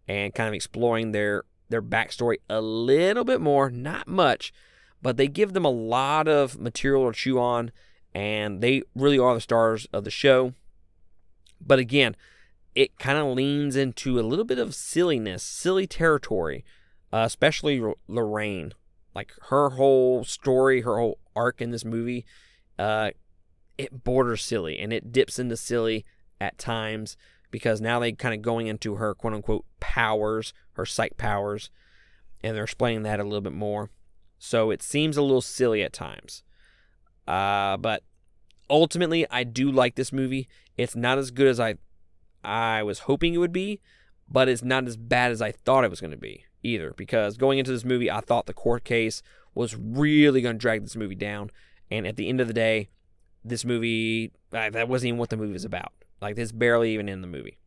and 0.08 0.34
kind 0.34 0.48
of 0.48 0.56
exploring 0.56 1.12
their 1.12 1.44
their 1.74 1.82
backstory 1.82 2.38
a 2.50 2.62
little 2.62 3.24
bit 3.24 3.42
more, 3.42 3.70
not 3.70 4.08
much, 4.08 4.54
but 5.02 5.18
they 5.18 5.28
give 5.28 5.54
them 5.54 5.66
a 5.66 5.72
lot 5.72 6.28
of 6.28 6.60
material 6.60 7.12
to 7.12 7.18
chew 7.18 7.40
on, 7.40 7.72
and 8.14 8.62
they 8.62 8.84
really 8.96 9.20
are 9.20 9.34
the 9.34 9.42
stars 9.42 9.88
of 9.92 10.04
the 10.04 10.12
show. 10.12 10.54
But 11.60 11.80
again, 11.80 12.16
it 12.76 12.98
kind 13.00 13.18
of 13.18 13.36
leans 13.36 13.76
into 13.76 14.20
a 14.20 14.22
little 14.22 14.46
bit 14.46 14.60
of 14.60 14.76
silliness, 14.76 15.44
silly 15.44 15.88
territory, 15.88 16.64
uh, 17.12 17.24
especially 17.26 17.82
Lorraine. 18.08 18.74
Like 19.16 19.32
her 19.50 19.72
whole 19.72 20.24
story, 20.24 20.82
her 20.82 20.98
whole 20.98 21.20
arc 21.36 21.62
in 21.62 21.72
this 21.72 21.86
movie, 21.86 22.26
uh, 22.80 23.12
it 23.78 24.04
borders 24.04 24.44
silly 24.44 24.80
and 24.80 24.94
it 24.94 25.12
dips 25.12 25.40
into 25.40 25.58
silly 25.58 26.06
at 26.40 26.58
times 26.58 27.18
because 27.52 27.80
now 27.80 28.00
they 28.00 28.12
kind 28.12 28.34
of 28.34 28.42
going 28.42 28.68
into 28.68 28.96
her 28.96 29.14
quote 29.14 29.34
unquote 29.34 29.66
powers, 29.80 30.54
her 30.74 30.86
psych 30.86 31.18
powers, 31.18 31.70
and 32.44 32.56
they're 32.56 32.64
explaining 32.64 33.04
that 33.04 33.20
a 33.20 33.24
little 33.24 33.42
bit 33.42 33.54
more. 33.54 33.90
So 34.38 34.72
it 34.72 34.82
seems 34.82 35.16
a 35.16 35.22
little 35.22 35.42
silly 35.42 35.84
at 35.84 35.94
times. 35.94 36.44
Uh, 37.28 37.78
but 37.78 38.04
ultimately, 38.70 39.26
I 39.30 39.44
do 39.44 39.72
like 39.72 39.96
this 39.96 40.12
movie. 40.12 40.48
It's 40.78 40.96
not 40.96 41.18
as 41.18 41.32
good 41.32 41.48
as 41.48 41.60
I 41.60 41.76
I 42.44 42.84
was 42.84 43.00
hoping 43.00 43.34
it 43.34 43.38
would 43.38 43.54
be, 43.54 43.80
but 44.30 44.50
it's 44.50 44.64
not 44.64 44.86
as 44.86 44.98
bad 44.98 45.32
as 45.32 45.42
I 45.42 45.52
thought 45.52 45.86
it 45.86 45.90
was 45.90 46.02
going 46.02 46.12
to 46.12 46.18
be 46.18 46.46
either. 46.62 46.94
Because 46.98 47.38
going 47.38 47.60
into 47.60 47.72
this 47.72 47.86
movie, 47.86 48.12
I 48.12 48.20
thought 48.20 48.48
the 48.48 48.54
court 48.54 48.84
case 48.84 49.22
was 49.56 49.76
really 49.76 50.42
going 50.42 50.56
to 50.56 50.60
drag 50.60 50.82
this 50.84 50.96
movie 50.96 51.16
down, 51.16 51.52
and 51.90 52.06
at 52.06 52.18
the 52.18 52.28
end 52.28 52.42
of 52.42 52.48
the 52.48 52.54
day, 52.54 52.90
this 53.46 53.64
movie 53.64 54.32
that 54.52 54.88
wasn't 54.88 55.10
even 55.10 55.20
what 55.20 55.30
the 55.30 55.38
movie 55.38 55.54
was 55.54 55.66
about. 55.66 55.94
Like 56.22 56.36
this 56.36 56.52
barely 56.52 56.94
even 56.94 57.10
in 57.10 57.22
the 57.22 57.28
movie. 57.28 57.58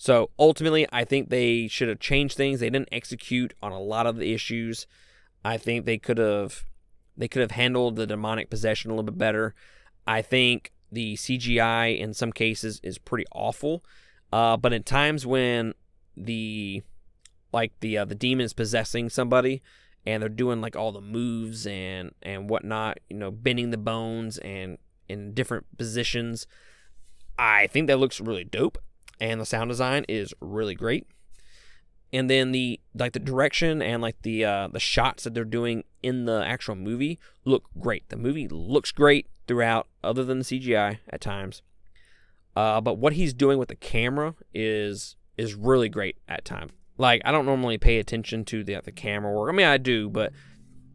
So 0.00 0.30
ultimately, 0.38 0.86
I 0.90 1.04
think 1.04 1.28
they 1.28 1.68
should 1.68 1.90
have 1.90 2.00
changed 2.00 2.34
things. 2.34 2.58
They 2.58 2.70
didn't 2.70 2.88
execute 2.90 3.52
on 3.62 3.70
a 3.70 3.78
lot 3.78 4.06
of 4.06 4.16
the 4.16 4.32
issues. 4.32 4.86
I 5.44 5.58
think 5.58 5.84
they 5.84 5.98
could 5.98 6.16
have 6.16 6.64
they 7.18 7.28
could 7.28 7.42
have 7.42 7.50
handled 7.50 7.96
the 7.96 8.06
demonic 8.06 8.48
possession 8.48 8.90
a 8.90 8.94
little 8.94 9.04
bit 9.04 9.18
better. 9.18 9.54
I 10.06 10.22
think 10.22 10.72
the 10.90 11.16
CGI 11.16 11.98
in 11.98 12.14
some 12.14 12.32
cases 12.32 12.80
is 12.82 12.96
pretty 12.96 13.26
awful. 13.32 13.84
Uh, 14.32 14.56
but 14.56 14.72
in 14.72 14.84
times 14.84 15.26
when 15.26 15.74
the 16.16 16.82
like 17.52 17.72
the 17.80 17.98
uh, 17.98 18.06
the 18.06 18.14
demon 18.14 18.46
is 18.46 18.54
possessing 18.54 19.10
somebody 19.10 19.60
and 20.06 20.22
they're 20.22 20.30
doing 20.30 20.62
like 20.62 20.76
all 20.76 20.92
the 20.92 21.02
moves 21.02 21.66
and 21.66 22.12
and 22.22 22.48
whatnot, 22.48 23.00
you 23.10 23.18
know, 23.18 23.30
bending 23.30 23.70
the 23.70 23.76
bones 23.76 24.38
and 24.38 24.78
in 25.10 25.34
different 25.34 25.66
positions, 25.76 26.46
I 27.38 27.66
think 27.66 27.86
that 27.88 27.98
looks 27.98 28.18
really 28.18 28.44
dope. 28.44 28.78
And 29.20 29.40
the 29.40 29.46
sound 29.46 29.70
design 29.70 30.04
is 30.08 30.32
really 30.40 30.74
great. 30.74 31.06
And 32.12 32.28
then 32.28 32.52
the 32.52 32.80
like 32.94 33.12
the 33.12 33.20
direction 33.20 33.80
and 33.80 34.02
like 34.02 34.22
the 34.22 34.44
uh, 34.44 34.68
the 34.68 34.80
shots 34.80 35.24
that 35.24 35.34
they're 35.34 35.44
doing 35.44 35.84
in 36.02 36.24
the 36.24 36.42
actual 36.44 36.74
movie 36.74 37.20
look 37.44 37.64
great. 37.78 38.08
The 38.08 38.16
movie 38.16 38.48
looks 38.48 38.90
great 38.90 39.28
throughout, 39.46 39.86
other 40.02 40.24
than 40.24 40.38
the 40.38 40.44
CGI 40.44 40.98
at 41.08 41.20
times. 41.20 41.62
Uh, 42.56 42.80
but 42.80 42.98
what 42.98 43.12
he's 43.12 43.32
doing 43.32 43.58
with 43.58 43.68
the 43.68 43.76
camera 43.76 44.34
is 44.52 45.16
is 45.36 45.54
really 45.54 45.88
great 45.88 46.18
at 46.28 46.44
times. 46.44 46.72
Like 46.98 47.22
I 47.24 47.32
don't 47.32 47.46
normally 47.46 47.78
pay 47.78 47.98
attention 47.98 48.44
to 48.46 48.64
the 48.64 48.80
the 48.84 48.92
camera 48.92 49.32
work. 49.32 49.52
I 49.52 49.56
mean 49.56 49.66
I 49.66 49.78
do, 49.78 50.08
but 50.10 50.32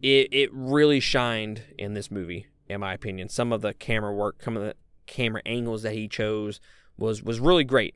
it 0.01 0.27
it 0.31 0.49
really 0.53 0.99
shined 0.99 1.63
in 1.77 1.93
this 1.93 2.11
movie, 2.11 2.47
in 2.67 2.81
my 2.81 2.93
opinion. 2.93 3.29
Some 3.29 3.53
of 3.53 3.61
the 3.61 3.73
camera 3.73 4.13
work, 4.13 4.43
some 4.43 4.57
of 4.57 4.63
the 4.63 4.75
camera 5.07 5.41
angles 5.45 5.83
that 5.83 5.93
he 5.93 6.07
chose 6.07 6.59
was 6.97 7.23
was 7.23 7.39
really 7.39 7.63
great. 7.63 7.95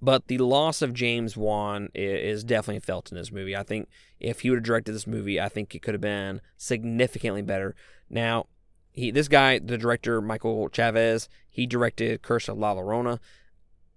But 0.00 0.26
the 0.28 0.38
loss 0.38 0.82
of 0.82 0.92
James 0.92 1.36
Wan 1.36 1.88
is 1.94 2.44
definitely 2.44 2.80
felt 2.80 3.10
in 3.10 3.16
this 3.16 3.32
movie. 3.32 3.56
I 3.56 3.62
think 3.62 3.88
if 4.20 4.40
he 4.40 4.50
would 4.50 4.58
have 4.58 4.64
directed 4.64 4.92
this 4.92 5.06
movie, 5.06 5.40
I 5.40 5.48
think 5.48 5.74
it 5.74 5.82
could 5.82 5.94
have 5.94 6.00
been 6.00 6.40
significantly 6.56 7.42
better. 7.42 7.74
Now, 8.10 8.46
he 8.92 9.10
this 9.10 9.28
guy, 9.28 9.58
the 9.58 9.78
director 9.78 10.20
Michael 10.20 10.68
Chaves, 10.68 11.28
he 11.48 11.66
directed 11.66 12.22
Curse 12.22 12.48
of 12.48 12.58
La 12.58 12.74
Llorona. 12.74 13.18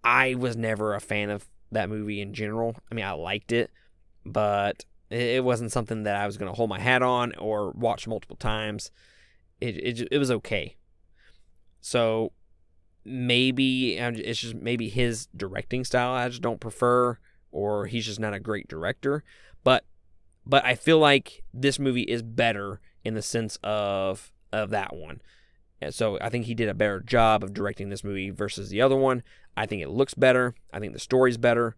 I 0.04 0.36
was 0.36 0.56
never 0.56 0.96
a 0.96 1.02
fan 1.02 1.30
of 1.30 1.48
that 1.72 1.90
movie 1.90 2.22
in 2.22 2.34
general. 2.34 2.76
I 2.90 2.96
mean, 2.96 3.06
I 3.06 3.12
liked 3.12 3.52
it, 3.52 3.70
but 4.26 4.86
it 5.10 5.44
wasn't 5.44 5.72
something 5.72 6.04
that 6.04 6.16
I 6.16 6.26
was 6.26 6.38
going 6.38 6.52
to 6.52 6.56
hold 6.56 6.70
my 6.70 6.80
hat 6.80 7.02
on 7.02 7.34
or 7.36 7.72
watch 7.72 8.08
multiple 8.08 8.38
times. 8.38 8.92
It, 9.60 9.78
it 9.78 10.08
it 10.12 10.18
was 10.18 10.32
okay. 10.32 10.78
So 11.82 12.32
maybe 13.06 13.98
it's 13.98 14.40
just 14.40 14.56
maybe 14.56 14.90
his 14.90 15.28
directing 15.36 15.84
style 15.84 16.14
I 16.14 16.30
just 16.30 16.42
don't 16.42 16.60
prefer, 16.60 17.18
or 17.52 17.88
he's 17.88 18.06
just 18.06 18.20
not 18.20 18.34
a 18.34 18.40
great 18.40 18.68
director. 18.68 19.24
But 19.64 19.86
but 20.46 20.66
I 20.66 20.76
feel 20.76 21.00
like 21.00 21.44
this 21.54 21.80
movie 21.80 22.04
is 22.04 22.22
better 22.22 22.80
in 23.04 23.14
the 23.14 23.22
sense 23.22 23.58
of 23.64 24.32
of 24.52 24.70
that 24.72 24.96
one. 24.96 25.22
And 25.82 25.94
so 25.94 26.18
I 26.22 26.30
think 26.30 26.46
he 26.46 26.56
did 26.56 26.70
a 26.70 26.74
better 26.74 27.00
job 27.00 27.44
of 27.44 27.54
directing 27.54 27.90
this 27.90 28.04
movie 28.04 28.30
versus 28.30 28.70
the 28.70 28.82
other 28.82 28.98
one. 28.98 29.24
I 29.56 29.66
think 29.66 29.82
it 29.82 29.90
looks 29.90 30.14
better. 30.14 30.56
I 30.74 30.80
think 30.80 30.94
the 30.94 31.00
story's 31.00 31.38
better. 31.38 31.76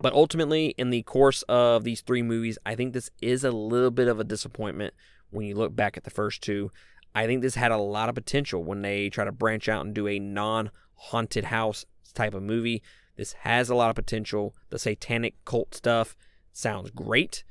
But 0.00 0.12
ultimately, 0.12 0.74
in 0.78 0.90
the 0.90 1.02
course 1.02 1.42
of 1.42 1.84
these 1.84 2.02
three 2.02 2.22
movies, 2.22 2.58
I 2.64 2.74
think 2.74 2.92
this 2.92 3.10
is 3.20 3.42
a 3.42 3.50
little 3.50 3.90
bit 3.90 4.06
of 4.06 4.20
a 4.20 4.24
disappointment 4.24 4.94
when 5.30 5.46
you 5.46 5.54
look 5.54 5.74
back 5.74 5.96
at 5.96 6.04
the 6.04 6.10
first 6.10 6.42
two. 6.42 6.70
I 7.14 7.26
think 7.26 7.42
this 7.42 7.54
had 7.54 7.72
a 7.72 7.78
lot 7.78 8.08
of 8.08 8.14
potential 8.14 8.62
when 8.62 8.82
they 8.82 9.08
try 9.10 9.24
to 9.24 9.32
branch 9.32 9.68
out 9.68 9.84
and 9.84 9.94
do 9.94 10.06
a 10.06 10.18
non 10.18 10.70
haunted 10.94 11.44
house 11.44 11.84
type 12.14 12.34
of 12.34 12.42
movie. 12.42 12.82
This 13.16 13.32
has 13.40 13.68
a 13.68 13.74
lot 13.74 13.90
of 13.90 13.96
potential. 13.96 14.54
The 14.70 14.78
satanic 14.78 15.34
cult 15.44 15.74
stuff 15.74 16.16
sounds 16.52 16.90
great. 16.90 17.44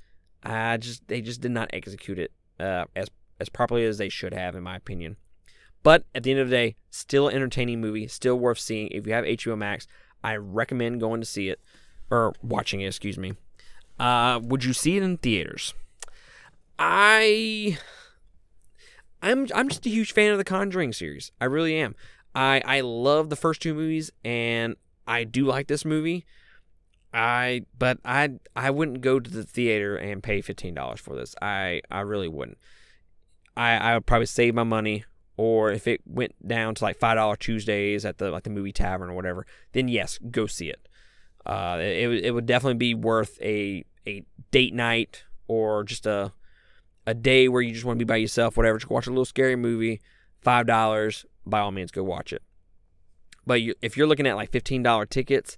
I 0.43 0.77
just 0.77 1.07
they 1.07 1.21
just 1.21 1.41
did 1.41 1.51
not 1.51 1.69
execute 1.73 2.19
it 2.19 2.31
uh, 2.59 2.85
as 2.95 3.09
as 3.39 3.49
properly 3.49 3.85
as 3.85 3.97
they 3.97 4.09
should 4.09 4.33
have, 4.33 4.55
in 4.55 4.63
my 4.63 4.75
opinion. 4.75 5.17
But 5.83 6.05
at 6.15 6.23
the 6.23 6.31
end 6.31 6.39
of 6.39 6.49
the 6.49 6.55
day, 6.55 6.75
still 6.89 7.27
an 7.27 7.35
entertaining 7.35 7.81
movie, 7.81 8.07
still 8.07 8.37
worth 8.37 8.59
seeing. 8.59 8.87
If 8.89 9.05
you 9.05 9.13
have 9.13 9.25
HBO 9.25 9.57
Max, 9.57 9.87
I 10.23 10.35
recommend 10.35 10.99
going 10.99 11.21
to 11.21 11.25
see 11.25 11.49
it 11.49 11.59
or 12.09 12.33
watching 12.41 12.81
it. 12.81 12.87
Excuse 12.87 13.17
me. 13.17 13.33
Uh, 13.99 14.39
would 14.43 14.63
you 14.63 14.73
see 14.73 14.97
it 14.97 15.03
in 15.03 15.17
theaters? 15.17 15.73
I 16.79 17.77
I'm 19.21 19.47
I'm 19.53 19.69
just 19.69 19.85
a 19.85 19.89
huge 19.89 20.13
fan 20.13 20.31
of 20.31 20.37
the 20.37 20.43
Conjuring 20.43 20.93
series. 20.93 21.31
I 21.41 21.45
really 21.45 21.75
am. 21.75 21.95
I 22.35 22.61
I 22.65 22.81
love 22.81 23.29
the 23.29 23.35
first 23.35 23.61
two 23.61 23.73
movies 23.73 24.11
and 24.23 24.75
I 25.07 25.23
do 25.23 25.45
like 25.45 25.67
this 25.67 25.85
movie. 25.85 26.25
I 27.13 27.63
but 27.77 27.99
I 28.05 28.31
I 28.55 28.69
wouldn't 28.69 29.01
go 29.01 29.19
to 29.19 29.29
the 29.29 29.43
theater 29.43 29.95
and 29.95 30.21
pay 30.21 30.41
fifteen 30.41 30.73
dollars 30.73 30.99
for 30.99 31.15
this. 31.15 31.35
I 31.41 31.81
I 31.89 32.01
really 32.01 32.27
wouldn't. 32.27 32.57
I 33.55 33.71
I 33.77 33.93
would 33.95 34.05
probably 34.05 34.27
save 34.27 34.53
my 34.53 34.63
money. 34.63 35.05
Or 35.39 35.71
if 35.71 35.87
it 35.87 36.01
went 36.07 36.33
down 36.47 36.73
to 36.75 36.83
like 36.83 36.97
five 36.97 37.15
dollar 37.15 37.35
Tuesdays 37.35 38.05
at 38.05 38.17
the 38.17 38.31
like 38.31 38.43
the 38.43 38.49
movie 38.49 38.71
tavern 38.71 39.09
or 39.09 39.13
whatever, 39.13 39.45
then 39.73 39.87
yes, 39.87 40.17
go 40.31 40.47
see 40.47 40.69
it. 40.69 40.87
Uh, 41.45 41.77
it 41.79 42.25
it 42.25 42.31
would 42.31 42.47
definitely 42.47 42.73
be 42.73 42.95
worth 42.95 43.39
a 43.41 43.85
a 44.07 44.23
date 44.49 44.73
night 44.73 45.23
or 45.47 45.83
just 45.83 46.07
a 46.07 46.33
a 47.07 47.15
day 47.15 47.47
where 47.47 47.61
you 47.61 47.73
just 47.73 47.85
want 47.85 47.97
to 47.97 48.05
be 48.05 48.07
by 48.07 48.17
yourself, 48.17 48.57
whatever. 48.57 48.77
Just 48.77 48.91
watch 48.91 49.07
a 49.07 49.09
little 49.09 49.25
scary 49.25 49.55
movie, 49.55 50.01
five 50.41 50.67
dollars. 50.67 51.25
By 51.45 51.61
all 51.61 51.71
means, 51.71 51.89
go 51.89 52.03
watch 52.03 52.33
it. 52.33 52.43
But 53.47 53.61
you, 53.61 53.73
if 53.81 53.95
you're 53.95 54.07
looking 54.07 54.27
at 54.27 54.35
like 54.35 54.51
fifteen 54.51 54.83
dollar 54.83 55.05
tickets, 55.05 55.57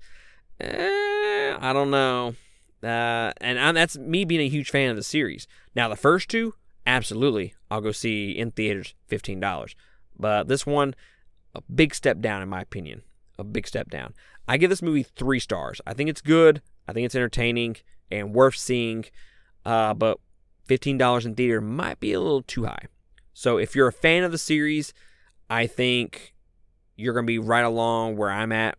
eh, 0.62 1.57
I 1.59 1.73
don't 1.73 1.91
know. 1.91 2.35
Uh, 2.81 3.33
and 3.41 3.59
I'm, 3.59 3.75
that's 3.75 3.97
me 3.97 4.23
being 4.23 4.41
a 4.41 4.47
huge 4.47 4.69
fan 4.69 4.89
of 4.89 4.95
the 4.95 5.03
series. 5.03 5.47
Now 5.75 5.89
the 5.89 5.97
first 5.97 6.29
two, 6.29 6.53
absolutely, 6.85 7.55
I'll 7.69 7.81
go 7.81 7.91
see 7.91 8.31
in 8.31 8.51
theaters, 8.51 8.93
fifteen 9.07 9.39
dollars. 9.39 9.75
But 10.17 10.47
this 10.47 10.65
one, 10.65 10.93
a 11.55 11.62
big 11.73 11.95
step 11.95 12.21
down 12.21 12.41
in 12.41 12.49
my 12.49 12.62
opinion. 12.62 13.01
A 13.39 13.43
big 13.43 13.67
step 13.67 13.89
down. 13.89 14.13
I 14.47 14.57
give 14.57 14.69
this 14.69 14.81
movie 14.81 15.03
three 15.03 15.39
stars. 15.39 15.81
I 15.88 15.93
think 15.93 16.09
it's 16.09 16.21
good. 16.21 16.62
I 16.88 16.93
think 16.93 17.05
it's 17.05 17.15
entertaining 17.15 17.77
and 18.12 18.35
worth 18.35 18.55
seeing. 18.55 19.05
Uh, 19.65 19.93
but 19.93 20.19
fifteen 20.69 20.97
dollars 20.97 21.25
in 21.25 21.36
theater 21.36 21.60
might 21.60 21.99
be 21.99 22.13
a 22.13 22.21
little 22.21 22.43
too 22.43 22.63
high. 22.63 22.86
So 23.34 23.58
if 23.58 23.75
you're 23.75 23.89
a 23.89 23.93
fan 23.93 24.23
of 24.23 24.32
the 24.32 24.38
series, 24.38 24.93
I 25.49 25.67
think 25.67 26.34
you're 26.95 27.13
gonna 27.13 27.25
be 27.25 27.39
right 27.39 27.65
along 27.65 28.15
where 28.15 28.32
I'm 28.32 28.53
at 28.53 28.77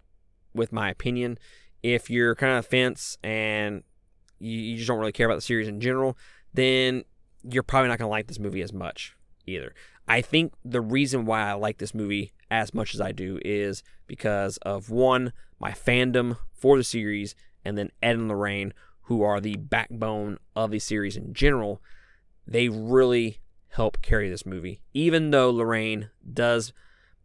with 0.55 0.72
my 0.72 0.88
opinion. 0.88 1.38
If 1.83 2.09
you're 2.09 2.35
kind 2.35 2.59
of 2.59 2.66
fence 2.66 3.18
and 3.22 3.83
you, 4.38 4.59
you 4.59 4.76
just 4.76 4.88
don't 4.88 4.98
really 4.98 5.12
care 5.12 5.26
about 5.26 5.37
the 5.37 5.42
series 5.42 5.68
in 5.68 5.81
general, 5.81 6.16
then 6.53 7.05
you're 7.42 7.62
probably 7.62 7.88
not 7.88 7.98
going 7.98 8.09
to 8.09 8.11
like 8.11 8.26
this 8.26 8.38
movie 8.38 8.62
as 8.62 8.72
much 8.72 9.16
either. 9.46 9.74
I 10.09 10.20
think 10.20 10.53
the 10.64 10.81
reason 10.81 11.24
why 11.24 11.42
I 11.42 11.53
like 11.55 11.79
this 11.79 11.94
movie 11.94 12.33
as 12.50 12.74
much 12.74 12.94
as 12.94 13.00
I 13.00 13.12
do 13.12 13.38
is 13.44 13.83
because 14.07 14.57
of 14.59 14.90
one, 14.90 15.33
my 15.59 15.70
fandom 15.70 16.37
for 16.53 16.76
the 16.76 16.85
series, 16.85 17.35
and 17.64 17.79
then 17.79 17.90
Ed 18.03 18.16
and 18.16 18.29
Lorraine, 18.29 18.74
who 19.11 19.25
are 19.25 19.40
the 19.40 19.57
backbone 19.57 20.38
of 20.55 20.70
the 20.70 20.79
series 20.79 21.16
in 21.16 21.35
general. 21.35 21.83
They 22.46 22.68
really 22.68 23.40
help 23.70 24.01
carry 24.03 24.31
this 24.31 24.46
movie, 24.46 24.83
even 24.94 25.33
though 25.33 25.51
Lorraine 25.51 26.11
does 26.33 26.73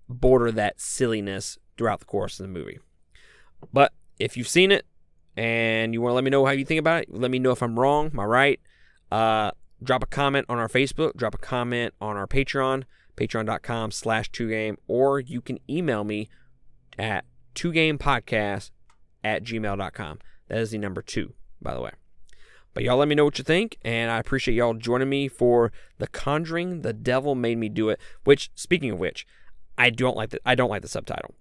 border 0.09 0.51
that 0.51 0.81
silliness 0.81 1.59
throughout 1.77 1.99
the 1.99 2.07
course 2.07 2.39
of 2.39 2.47
the 2.47 2.51
movie. 2.51 2.79
But 3.71 3.93
if 4.17 4.35
you've 4.35 4.47
seen 4.47 4.71
it 4.71 4.87
and 5.37 5.93
you 5.93 6.01
want 6.01 6.09
to 6.09 6.15
let 6.15 6.23
me 6.23 6.31
know 6.31 6.43
how 6.43 6.53
you 6.53 6.65
think 6.65 6.79
about 6.79 7.03
it, 7.03 7.13
let 7.13 7.29
me 7.29 7.37
know 7.37 7.51
if 7.51 7.61
I'm 7.61 7.79
wrong, 7.79 8.07
am 8.07 8.19
I 8.19 8.25
right? 8.25 8.59
Uh, 9.11 9.51
drop 9.83 10.01
a 10.01 10.07
comment 10.07 10.47
on 10.49 10.57
our 10.57 10.67
Facebook, 10.67 11.15
drop 11.15 11.35
a 11.35 11.37
comment 11.37 11.93
on 12.01 12.17
our 12.17 12.25
Patreon, 12.25 12.85
patreon.com 13.15 13.91
slash 13.91 14.31
2game, 14.31 14.77
or 14.87 15.19
you 15.19 15.39
can 15.39 15.59
email 15.69 16.03
me 16.03 16.29
at 16.97 17.25
2gamepodcast 17.53 18.71
at 19.23 19.43
gmail.com. 19.43 20.19
That 20.47 20.57
is 20.57 20.71
the 20.71 20.79
number 20.79 21.03
two, 21.03 21.35
by 21.65 21.73
the 21.73 21.81
way. 21.81 21.91
But 22.73 22.83
y'all 22.83 22.97
let 22.97 23.07
me 23.07 23.15
know 23.15 23.25
what 23.25 23.37
you 23.37 23.43
think, 23.43 23.77
and 23.83 24.11
I 24.11 24.19
appreciate 24.19 24.55
y'all 24.55 24.73
joining 24.73 25.09
me 25.09 25.29
for 25.29 25.71
The 25.97 26.07
Conjuring, 26.07 26.81
The 26.81 26.91
Devil 26.91 27.33
Made 27.33 27.57
Me 27.57 27.69
Do 27.69 27.89
It, 27.89 27.99
which, 28.25 28.51
speaking 28.53 28.91
of 28.91 28.99
which, 28.99 29.25
I 29.77 29.89
don't 29.89 30.17
like 30.17 30.29
the, 30.31 30.39
I 30.45 30.55
don't 30.55 30.69
like 30.69 30.81
the 30.81 30.89
subtitle. 30.89 31.35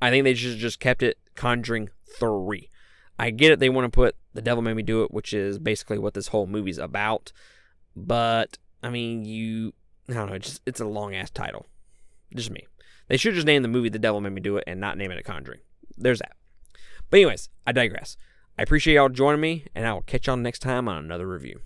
I 0.00 0.10
think 0.10 0.22
they 0.24 0.34
just, 0.34 0.58
just 0.58 0.78
kept 0.78 1.02
it 1.02 1.18
Conjuring 1.34 1.90
3. 2.18 2.70
I 3.18 3.30
get 3.30 3.50
it. 3.50 3.58
They 3.58 3.68
want 3.68 3.86
to 3.86 3.96
put 3.96 4.14
The 4.34 4.42
Devil 4.42 4.62
Made 4.62 4.74
Me 4.74 4.84
Do 4.84 5.02
It, 5.02 5.10
which 5.10 5.32
is 5.32 5.58
basically 5.58 5.98
what 5.98 6.14
this 6.14 6.28
whole 6.28 6.46
movie's 6.46 6.78
about. 6.78 7.32
But, 7.96 8.58
I 8.84 8.90
mean, 8.90 9.24
you, 9.24 9.74
I 10.08 10.14
don't 10.14 10.28
know, 10.28 10.34
it's, 10.34 10.48
just, 10.48 10.62
it's 10.64 10.80
a 10.80 10.86
long 10.86 11.14
ass 11.14 11.30
title. 11.30 11.66
Just 12.34 12.52
me. 12.52 12.66
They 13.08 13.16
should 13.16 13.34
just 13.34 13.46
name 13.46 13.62
the 13.62 13.68
movie 13.68 13.88
The 13.88 13.98
Devil 13.98 14.20
Made 14.20 14.32
Me 14.32 14.40
Do 14.40 14.58
It 14.58 14.64
and 14.68 14.80
not 14.80 14.96
name 14.96 15.10
it 15.10 15.18
a 15.18 15.24
Conjuring. 15.24 15.60
There's 15.96 16.20
that. 16.20 16.36
But, 17.10 17.16
anyways, 17.16 17.48
I 17.66 17.72
digress. 17.72 18.16
I 18.58 18.62
appreciate 18.62 18.94
y'all 18.94 19.10
joining 19.10 19.42
me, 19.42 19.64
and 19.74 19.86
I 19.86 19.92
will 19.92 20.00
catch 20.00 20.26
y'all 20.26 20.36
next 20.36 20.60
time 20.60 20.88
on 20.88 20.96
another 20.96 21.26
review. 21.26 21.60